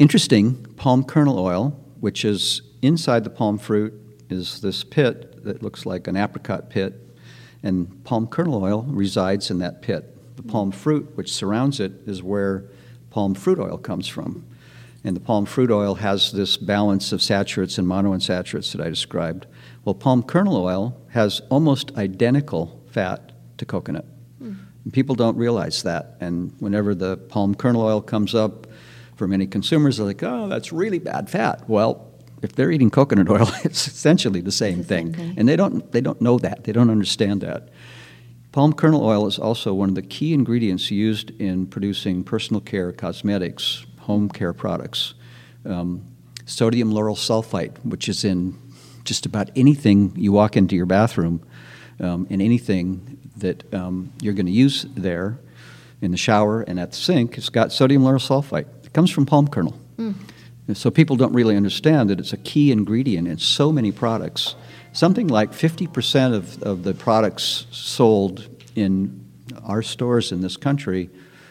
Interesting, 0.00 0.56
palm 0.74 1.04
kernel 1.04 1.38
oil, 1.38 1.80
which 2.00 2.24
is 2.24 2.62
inside 2.82 3.22
the 3.22 3.30
palm 3.30 3.58
fruit, 3.58 3.94
is 4.28 4.60
this 4.60 4.82
pit 4.82 5.44
that 5.44 5.62
looks 5.62 5.86
like 5.86 6.08
an 6.08 6.16
apricot 6.16 6.68
pit 6.68 7.16
and 7.62 8.02
palm 8.02 8.26
kernel 8.26 8.64
oil 8.64 8.82
resides 8.88 9.52
in 9.52 9.58
that 9.58 9.82
pit. 9.82 10.36
The 10.36 10.42
palm 10.42 10.72
fruit, 10.72 11.12
which 11.14 11.32
surrounds 11.32 11.78
it, 11.78 11.92
is 12.06 12.24
where 12.24 12.64
palm 13.12 13.34
fruit 13.34 13.58
oil 13.58 13.76
comes 13.76 14.08
from. 14.08 14.44
And 15.04 15.14
the 15.14 15.20
palm 15.20 15.44
fruit 15.44 15.70
oil 15.70 15.96
has 15.96 16.32
this 16.32 16.56
balance 16.56 17.12
of 17.12 17.20
saturates 17.20 17.76
and 17.76 17.86
monounsaturates 17.86 18.72
that 18.72 18.80
I 18.80 18.88
described. 18.88 19.46
Well, 19.84 19.94
palm 19.94 20.22
kernel 20.22 20.56
oil 20.56 20.96
has 21.10 21.42
almost 21.50 21.94
identical 21.96 22.80
fat 22.90 23.32
to 23.58 23.66
coconut. 23.66 24.06
Mm. 24.42 24.56
People 24.92 25.14
don't 25.14 25.36
realize 25.36 25.82
that. 25.82 26.16
And 26.20 26.54
whenever 26.58 26.94
the 26.94 27.16
palm 27.16 27.54
kernel 27.54 27.82
oil 27.82 28.00
comes 28.00 28.34
up 28.34 28.66
for 29.16 29.28
many 29.28 29.46
consumers, 29.46 29.98
they're 29.98 30.06
like, 30.06 30.22
oh, 30.22 30.48
that's 30.48 30.72
really 30.72 30.98
bad 30.98 31.28
fat. 31.28 31.68
Well, 31.68 32.08
if 32.40 32.52
they're 32.52 32.70
eating 32.70 32.90
coconut 32.90 33.28
oil, 33.36 33.50
it's 33.64 33.86
essentially 33.88 34.40
the 34.40 34.52
same, 34.52 34.78
the 34.78 34.84
thing. 34.84 35.14
same 35.14 35.26
thing. 35.26 35.38
And 35.38 35.48
they 35.48 35.56
don't, 35.56 35.90
they 35.92 36.00
don't 36.00 36.20
know 36.20 36.38
that, 36.38 36.64
they 36.64 36.72
don't 36.72 36.90
understand 36.90 37.42
that. 37.42 37.68
Palm 38.52 38.74
kernel 38.74 39.02
oil 39.02 39.26
is 39.26 39.38
also 39.38 39.72
one 39.72 39.88
of 39.88 39.94
the 39.94 40.02
key 40.02 40.34
ingredients 40.34 40.90
used 40.90 41.30
in 41.40 41.66
producing 41.66 42.22
personal 42.22 42.60
care 42.60 42.92
cosmetics, 42.92 43.86
home 44.00 44.28
care 44.28 44.52
products. 44.52 45.14
Um, 45.64 46.04
sodium 46.44 46.92
lauryl 46.92 47.16
sulfite, 47.16 47.78
which 47.82 48.10
is 48.10 48.24
in 48.24 48.58
just 49.04 49.24
about 49.24 49.50
anything 49.56 50.12
you 50.16 50.32
walk 50.32 50.56
into 50.56 50.76
your 50.76 50.84
bathroom, 50.84 51.42
um, 51.98 52.26
and 52.28 52.42
anything 52.42 53.18
that 53.38 53.72
um, 53.72 54.12
you're 54.20 54.34
going 54.34 54.46
to 54.46 54.52
use 54.52 54.84
there 54.94 55.38
in 56.02 56.10
the 56.10 56.18
shower 56.18 56.60
and 56.60 56.78
at 56.78 56.90
the 56.90 56.96
sink, 56.96 57.38
it's 57.38 57.48
got 57.48 57.72
sodium 57.72 58.02
lauryl 58.02 58.20
sulfite. 58.20 58.66
It 58.84 58.92
comes 58.92 59.10
from 59.10 59.24
palm 59.24 59.48
kernel. 59.48 59.78
Mm. 59.96 60.14
So 60.74 60.90
people 60.90 61.16
don't 61.16 61.32
really 61.32 61.56
understand 61.56 62.08
that 62.10 62.20
it's 62.20 62.32
a 62.32 62.36
key 62.36 62.70
ingredient 62.70 63.26
in 63.26 63.38
so 63.38 63.72
many 63.72 63.90
products. 63.90 64.54
Something 64.92 65.26
like 65.26 65.52
50% 65.52 66.34
of, 66.34 66.62
of 66.62 66.84
the 66.84 66.94
products 66.94 67.66
sold 67.70 68.48
in 68.76 69.24
our 69.64 69.82
stores 69.82 70.32
in 70.32 70.40
this 70.40 70.56
country 70.56 71.10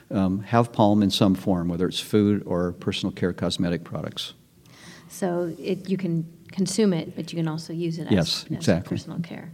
um, 0.10 0.42
have 0.44 0.72
palm 0.72 1.04
in 1.04 1.10
some 1.10 1.36
form, 1.36 1.68
whether 1.68 1.88
it's 1.88 2.00
food 2.00 2.44
or 2.46 2.74
personal 2.74 3.12
care 3.12 3.34
cosmetic 3.34 3.84
products. 3.84 4.34
So 5.10 5.54
it, 5.60 5.90
you 5.90 5.98
can 5.98 6.26
consume 6.52 6.94
it, 6.94 7.16
but 7.16 7.32
you 7.32 7.38
can 7.38 7.48
also 7.48 7.74
use 7.74 7.98
it 7.98 8.08
as, 8.08 8.12
yes, 8.12 8.46
exactly. 8.50 8.96
as 8.96 9.04
personal 9.04 9.20
care. 9.20 9.52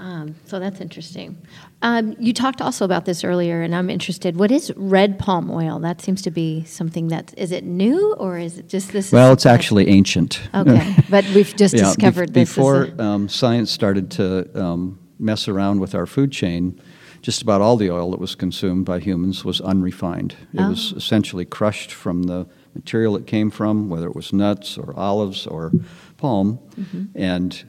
Um, 0.00 0.34
so 0.46 0.58
that's 0.58 0.80
interesting. 0.80 1.36
Um, 1.82 2.16
you 2.18 2.32
talked 2.32 2.62
also 2.62 2.86
about 2.86 3.04
this 3.04 3.22
earlier, 3.22 3.60
and 3.60 3.74
I'm 3.74 3.90
interested. 3.90 4.36
What 4.36 4.50
is 4.50 4.72
red 4.74 5.18
palm 5.18 5.50
oil? 5.50 5.78
That 5.78 6.00
seems 6.00 6.22
to 6.22 6.30
be 6.30 6.64
something 6.64 7.08
that 7.08 7.34
is 7.36 7.52
it 7.52 7.64
new 7.64 8.14
or 8.14 8.38
is 8.38 8.58
it 8.58 8.66
just 8.66 8.92
this? 8.92 9.12
Well, 9.12 9.32
it's 9.34 9.44
actually 9.44 9.88
ancient. 9.88 10.40
Okay, 10.54 10.96
but 11.10 11.26
we've 11.34 11.54
just 11.54 11.74
yeah, 11.74 11.82
discovered 11.82 12.32
be- 12.32 12.40
this 12.40 12.48
before 12.54 12.84
a- 12.84 13.02
um, 13.02 13.28
science 13.28 13.70
started 13.70 14.10
to 14.12 14.48
um, 14.58 14.98
mess 15.18 15.48
around 15.48 15.80
with 15.80 15.94
our 15.94 16.06
food 16.06 16.32
chain. 16.32 16.80
Just 17.20 17.42
about 17.42 17.60
all 17.60 17.76
the 17.76 17.90
oil 17.90 18.12
that 18.12 18.20
was 18.20 18.34
consumed 18.34 18.86
by 18.86 18.98
humans 18.98 19.44
was 19.44 19.60
unrefined. 19.60 20.34
It 20.54 20.60
oh. 20.60 20.70
was 20.70 20.92
essentially 20.92 21.44
crushed 21.44 21.92
from 21.92 22.22
the 22.22 22.48
material 22.74 23.14
it 23.16 23.26
came 23.26 23.50
from, 23.50 23.90
whether 23.90 24.06
it 24.06 24.16
was 24.16 24.32
nuts 24.32 24.78
or 24.78 24.96
olives 24.96 25.46
or 25.46 25.70
palm, 26.16 26.58
mm-hmm. 26.76 27.04
and 27.14 27.62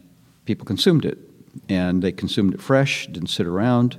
people 0.46 0.66
consumed 0.66 1.04
it 1.04 1.31
and 1.70 2.02
they 2.02 2.12
consumed 2.12 2.54
it 2.54 2.62
fresh, 2.62 3.08
didn't 3.08 3.30
sit 3.30 3.48
around. 3.48 3.98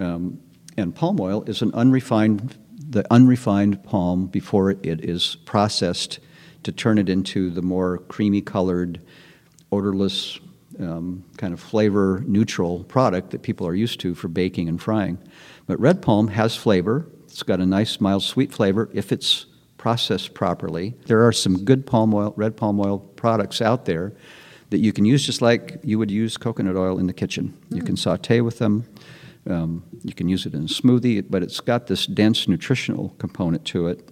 Um, 0.00 0.40
and 0.76 0.94
palm 0.94 1.20
oil 1.20 1.42
is 1.44 1.62
an 1.62 1.72
unrefined, 1.74 2.56
the 2.76 3.04
unrefined 3.12 3.82
palm 3.84 4.26
before 4.26 4.70
it 4.70 5.04
is 5.04 5.36
processed 5.44 6.18
to 6.62 6.72
turn 6.72 6.98
it 6.98 7.08
into 7.08 7.50
the 7.50 7.62
more 7.62 7.98
creamy 7.98 8.42
colored, 8.42 9.00
odorless, 9.72 10.38
um, 10.80 11.24
kind 11.38 11.54
of 11.54 11.60
flavor 11.60 12.22
neutral 12.26 12.84
product 12.84 13.30
that 13.30 13.42
people 13.42 13.66
are 13.66 13.74
used 13.74 14.00
to 14.00 14.14
for 14.14 14.28
baking 14.28 14.68
and 14.68 14.82
frying. 14.82 15.18
But 15.66 15.80
red 15.80 16.02
palm 16.02 16.28
has 16.28 16.54
flavor. 16.54 17.06
It's 17.24 17.42
got 17.42 17.60
a 17.60 17.66
nice, 17.66 18.00
mild, 18.00 18.22
sweet 18.22 18.52
flavor 18.52 18.90
if 18.92 19.12
it's 19.12 19.46
processed 19.78 20.34
properly. 20.34 20.94
There 21.06 21.26
are 21.26 21.32
some 21.32 21.64
good 21.64 21.86
palm 21.86 22.12
oil, 22.12 22.34
red 22.36 22.56
palm 22.56 22.80
oil 22.80 22.98
products 22.98 23.62
out 23.62 23.84
there 23.84 24.12
that 24.70 24.78
you 24.78 24.92
can 24.92 25.04
use 25.04 25.24
just 25.24 25.42
like 25.42 25.80
you 25.82 25.98
would 25.98 26.10
use 26.10 26.36
coconut 26.36 26.76
oil 26.76 26.98
in 26.98 27.06
the 27.06 27.12
kitchen. 27.12 27.56
Mm. 27.70 27.76
You 27.76 27.82
can 27.82 27.96
saute 27.96 28.40
with 28.40 28.58
them. 28.58 28.84
Um, 29.48 29.84
you 30.02 30.12
can 30.12 30.28
use 30.28 30.44
it 30.44 30.54
in 30.54 30.62
a 30.62 30.68
smoothie, 30.68 31.24
but 31.28 31.42
it's 31.42 31.60
got 31.60 31.86
this 31.86 32.06
dense 32.06 32.48
nutritional 32.48 33.10
component 33.18 33.64
to 33.66 33.86
it 33.86 34.10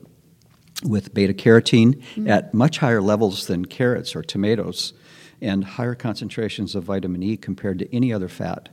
with 0.85 1.13
beta 1.15 1.33
carotene 1.33 2.01
mm. 2.15 2.29
at 2.29 2.55
much 2.55 2.79
higher 2.79 3.03
levels 3.03 3.47
than 3.47 3.65
carrots 3.65 4.15
or 4.15 4.23
tomatoes 4.23 4.93
and 5.41 5.65
higher 5.65 5.95
concentrations 5.95 6.75
of 6.75 6.85
vitamin 6.85 7.23
E 7.23 7.37
compared 7.37 7.79
to 7.79 7.95
any 7.95 8.13
other 8.13 8.29
fat. 8.29 8.69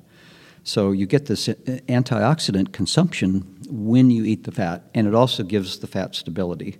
So 0.63 0.91
you 0.91 1.07
get 1.07 1.25
this 1.25 1.47
antioxidant 1.47 2.71
consumption 2.71 3.59
when 3.67 4.11
you 4.11 4.23
eat 4.25 4.43
the 4.43 4.51
fat, 4.51 4.83
and 4.93 5.07
it 5.07 5.15
also 5.15 5.43
gives 5.43 5.79
the 5.79 5.87
fat 5.87 6.15
stability. 6.15 6.77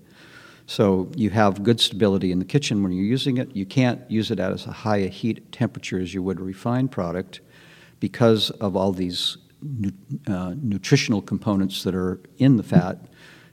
So 0.71 1.11
you 1.17 1.31
have 1.31 1.63
good 1.63 1.81
stability 1.81 2.31
in 2.31 2.39
the 2.39 2.45
kitchen 2.45 2.81
when 2.81 2.93
you're 2.93 3.03
using 3.03 3.35
it. 3.35 3.53
You 3.53 3.65
can't 3.65 4.09
use 4.09 4.31
it 4.31 4.39
at 4.39 4.53
as 4.53 4.63
high 4.63 4.99
a 4.99 5.09
heat 5.09 5.51
temperature 5.51 5.99
as 5.99 6.13
you 6.13 6.23
would 6.23 6.39
a 6.39 6.43
refined 6.43 6.91
product 6.91 7.41
because 7.99 8.51
of 8.51 8.77
all 8.77 8.93
these 8.93 9.37
nu- 9.61 9.91
uh, 10.27 10.53
nutritional 10.61 11.21
components 11.21 11.83
that 11.83 11.93
are 11.93 12.21
in 12.37 12.55
the 12.55 12.63
fat. 12.63 12.99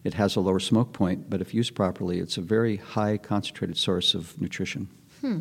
It 0.04 0.14
has 0.14 0.36
a 0.36 0.40
lower 0.40 0.60
smoke 0.60 0.92
point, 0.92 1.28
but 1.28 1.40
if 1.40 1.52
used 1.52 1.74
properly, 1.74 2.20
it's 2.20 2.36
a 2.36 2.40
very 2.40 2.76
high 2.76 3.18
concentrated 3.18 3.76
source 3.76 4.14
of 4.14 4.40
nutrition. 4.40 4.86
Hmm. 5.20 5.40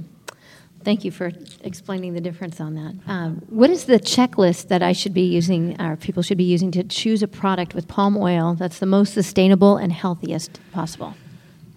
Thank 0.83 1.05
you 1.05 1.11
for 1.11 1.31
explaining 1.61 2.15
the 2.15 2.21
difference 2.21 2.59
on 2.59 2.73
that. 2.73 2.95
Um, 3.05 3.43
what 3.49 3.69
is 3.69 3.85
the 3.85 3.99
checklist 3.99 4.69
that 4.69 4.81
I 4.81 4.93
should 4.93 5.13
be 5.13 5.27
using, 5.27 5.79
or 5.79 5.95
people 5.95 6.23
should 6.23 6.39
be 6.39 6.43
using, 6.43 6.71
to 6.71 6.83
choose 6.83 7.21
a 7.21 7.27
product 7.27 7.75
with 7.75 7.87
palm 7.87 8.17
oil 8.17 8.55
that's 8.55 8.79
the 8.79 8.87
most 8.87 9.13
sustainable 9.13 9.77
and 9.77 9.91
healthiest 9.91 10.59
possible? 10.71 11.13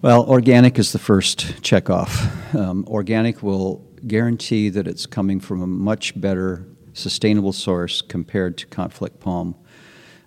Well, 0.03 0.27
organic 0.27 0.79
is 0.79 0.93
the 0.93 0.97
first 0.97 1.61
checkoff. 1.61 2.55
Um, 2.55 2.85
organic 2.87 3.43
will 3.43 3.87
guarantee 4.07 4.69
that 4.69 4.87
it's 4.87 5.05
coming 5.05 5.39
from 5.39 5.61
a 5.61 5.67
much 5.67 6.19
better 6.19 6.65
sustainable 6.93 7.53
source 7.53 8.01
compared 8.01 8.57
to 8.57 8.65
conflict 8.65 9.19
palm. 9.19 9.53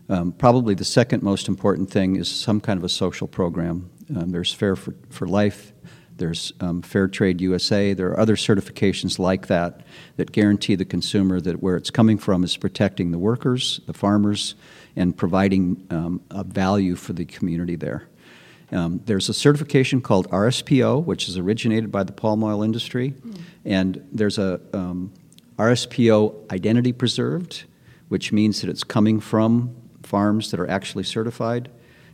Um, 0.09 0.31
probably 0.31 0.77
the 0.77 0.85
second 0.85 1.25
most 1.25 1.49
important 1.49 1.91
thing 1.91 2.15
is 2.15 2.31
some 2.31 2.61
kind 2.61 2.79
of 2.79 2.85
a 2.85 2.89
social 2.89 3.27
program. 3.27 3.91
Um, 4.15 4.31
there's 4.31 4.55
Fair 4.55 4.77
for, 4.77 4.95
for 5.11 5.27
Life, 5.27 5.73
there's 6.19 6.53
um, 6.61 6.81
Fair 6.81 7.09
Trade 7.09 7.41
USA, 7.41 7.95
there 7.95 8.11
are 8.11 8.21
other 8.21 8.37
certifications 8.37 9.19
like 9.19 9.49
that 9.49 9.81
that 10.15 10.31
guarantee 10.31 10.77
the 10.77 10.85
consumer 10.85 11.41
that 11.41 11.61
where 11.61 11.75
it's 11.75 11.91
coming 11.91 12.19
from 12.19 12.45
is 12.45 12.57
protecting 12.57 13.11
the 13.11 13.19
workers, 13.19 13.81
the 13.89 13.93
farmers, 13.93 14.55
and 14.95 15.17
providing 15.17 15.85
um, 15.91 16.21
a 16.31 16.45
value 16.45 16.95
for 16.95 17.13
the 17.13 17.25
community 17.25 17.75
there. 17.75 18.09
Um, 18.73 19.01
there's 19.05 19.29
a 19.29 19.35
certification 19.35 20.01
called 20.01 20.29
RSPO, 20.31 21.05
which 21.05 21.29
is 21.29 21.37
originated 21.37 21.93
by 21.93 22.03
the 22.03 22.13
palm 22.13 22.43
oil 22.43 22.63
industry, 22.63 23.13
mm. 23.13 23.41
and 23.65 24.07
there's 24.13 24.39
a 24.39 24.61
um, 24.73 25.13
RSPO 25.59 26.51
identity 26.53 26.93
preserved, 26.93 27.65
which 28.09 28.33
means 28.33 28.61
that 28.61 28.71
it's 28.71 28.85
coming 28.85 29.21
from 29.21 29.75
farms 30.03 30.51
that 30.51 30.61
are 30.61 30.69
actually 30.69 31.05
certified. 31.05 31.71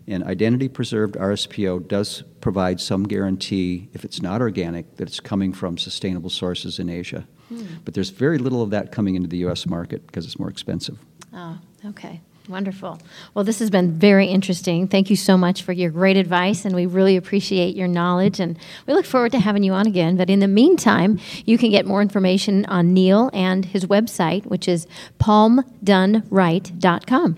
And 0.07 0.25
identity 0.25 0.69
preserved 0.69 1.15
RSPO 1.15 1.87
does 1.87 2.25
provide 2.41 2.81
some 2.81 3.05
guarantee, 3.05 3.89
if 3.93 4.05
it's 4.05 4.21
not 4.21 4.41
organic, 4.41 4.97
that 4.97 5.09
it's 5.09 5.21
coming 5.21 5.53
from 5.53 5.79
sustainable 5.79 6.31
sources 6.31 6.79
in 6.79 6.89
Asia. 6.89 7.27
Mm. 7.53 7.85
But 7.85 7.95
there's 7.95 8.11
very 8.11 8.39
little 8.39 8.63
of 8.63 8.71
that 8.71 8.93
coming 8.93 9.15
into 9.15 9.29
the 9.29 9.39
US 9.39 9.67
market 9.67 10.07
because 10.07 10.25
it's 10.25 10.39
more 10.39 10.49
expensive. 10.49 10.99
Oh, 11.33 11.59
okay. 11.87 12.21
Wonderful. 12.51 12.99
Well, 13.35 13.45
this 13.45 13.61
has 13.61 13.71
been 13.71 13.99
very 13.99 14.27
interesting. 14.27 14.89
Thank 14.89 15.09
you 15.09 15.17
so 15.17 15.39
much 15.39 15.63
for 15.63 15.73
your 15.73 15.91
great 15.91 16.17
advice, 16.17 16.65
and 16.65 16.75
we 16.75 16.87
really 16.87 17.17
appreciate 17.17 17.77
your 17.77 17.89
knowledge. 17.89 18.41
And 18.41 18.59
we 18.87 18.95
look 18.95 19.07
forward 19.07 19.33
to 19.33 19.39
having 19.39 19.63
you 19.63 19.73
on 19.73 19.87
again. 19.87 20.17
But 20.17 20.29
in 20.29 20.41
the 20.41 20.49
meantime, 20.49 21.21
you 21.47 21.57
can 21.57 21.71
get 21.71 21.87
more 21.87 22.03
information 22.03 22.67
on 22.67 22.93
Neil 22.93 23.31
and 23.33 23.65
his 23.65 23.87
website, 23.87 24.47
which 24.47 24.67
is 24.67 24.89
palmdoneright.com. 25.21 27.37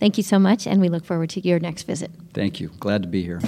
Thank 0.00 0.16
you 0.16 0.22
so 0.22 0.38
much, 0.38 0.66
and 0.66 0.80
we 0.80 0.88
look 0.88 1.04
forward 1.04 1.30
to 1.30 1.46
your 1.46 1.58
next 1.58 1.84
visit. 1.84 2.10
Thank 2.34 2.60
you. 2.60 2.70
Glad 2.80 3.02
to 3.02 3.08
be 3.08 3.22
here. 3.22 3.40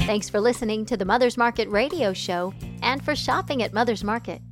Thanks 0.00 0.28
for 0.28 0.40
listening 0.40 0.84
to 0.86 0.96
the 0.96 1.04
Mother's 1.04 1.38
Market 1.38 1.68
radio 1.68 2.12
show 2.12 2.52
and 2.82 3.02
for 3.02 3.16
shopping 3.16 3.62
at 3.62 3.72
Mother's 3.72 4.04
Market. 4.04 4.42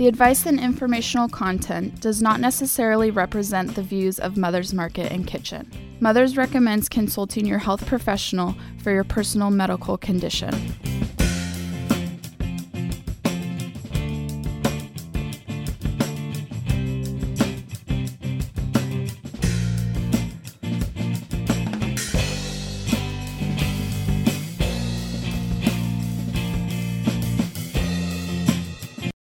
The 0.00 0.08
advice 0.08 0.46
and 0.46 0.58
informational 0.58 1.28
content 1.28 2.00
does 2.00 2.22
not 2.22 2.40
necessarily 2.40 3.10
represent 3.10 3.74
the 3.74 3.82
views 3.82 4.18
of 4.18 4.38
Mother's 4.38 4.72
Market 4.72 5.12
and 5.12 5.26
Kitchen. 5.26 5.70
Mother's 6.00 6.38
recommends 6.38 6.88
consulting 6.88 7.44
your 7.44 7.58
health 7.58 7.84
professional 7.84 8.54
for 8.82 8.92
your 8.92 9.04
personal 9.04 9.50
medical 9.50 9.98
condition. 9.98 10.54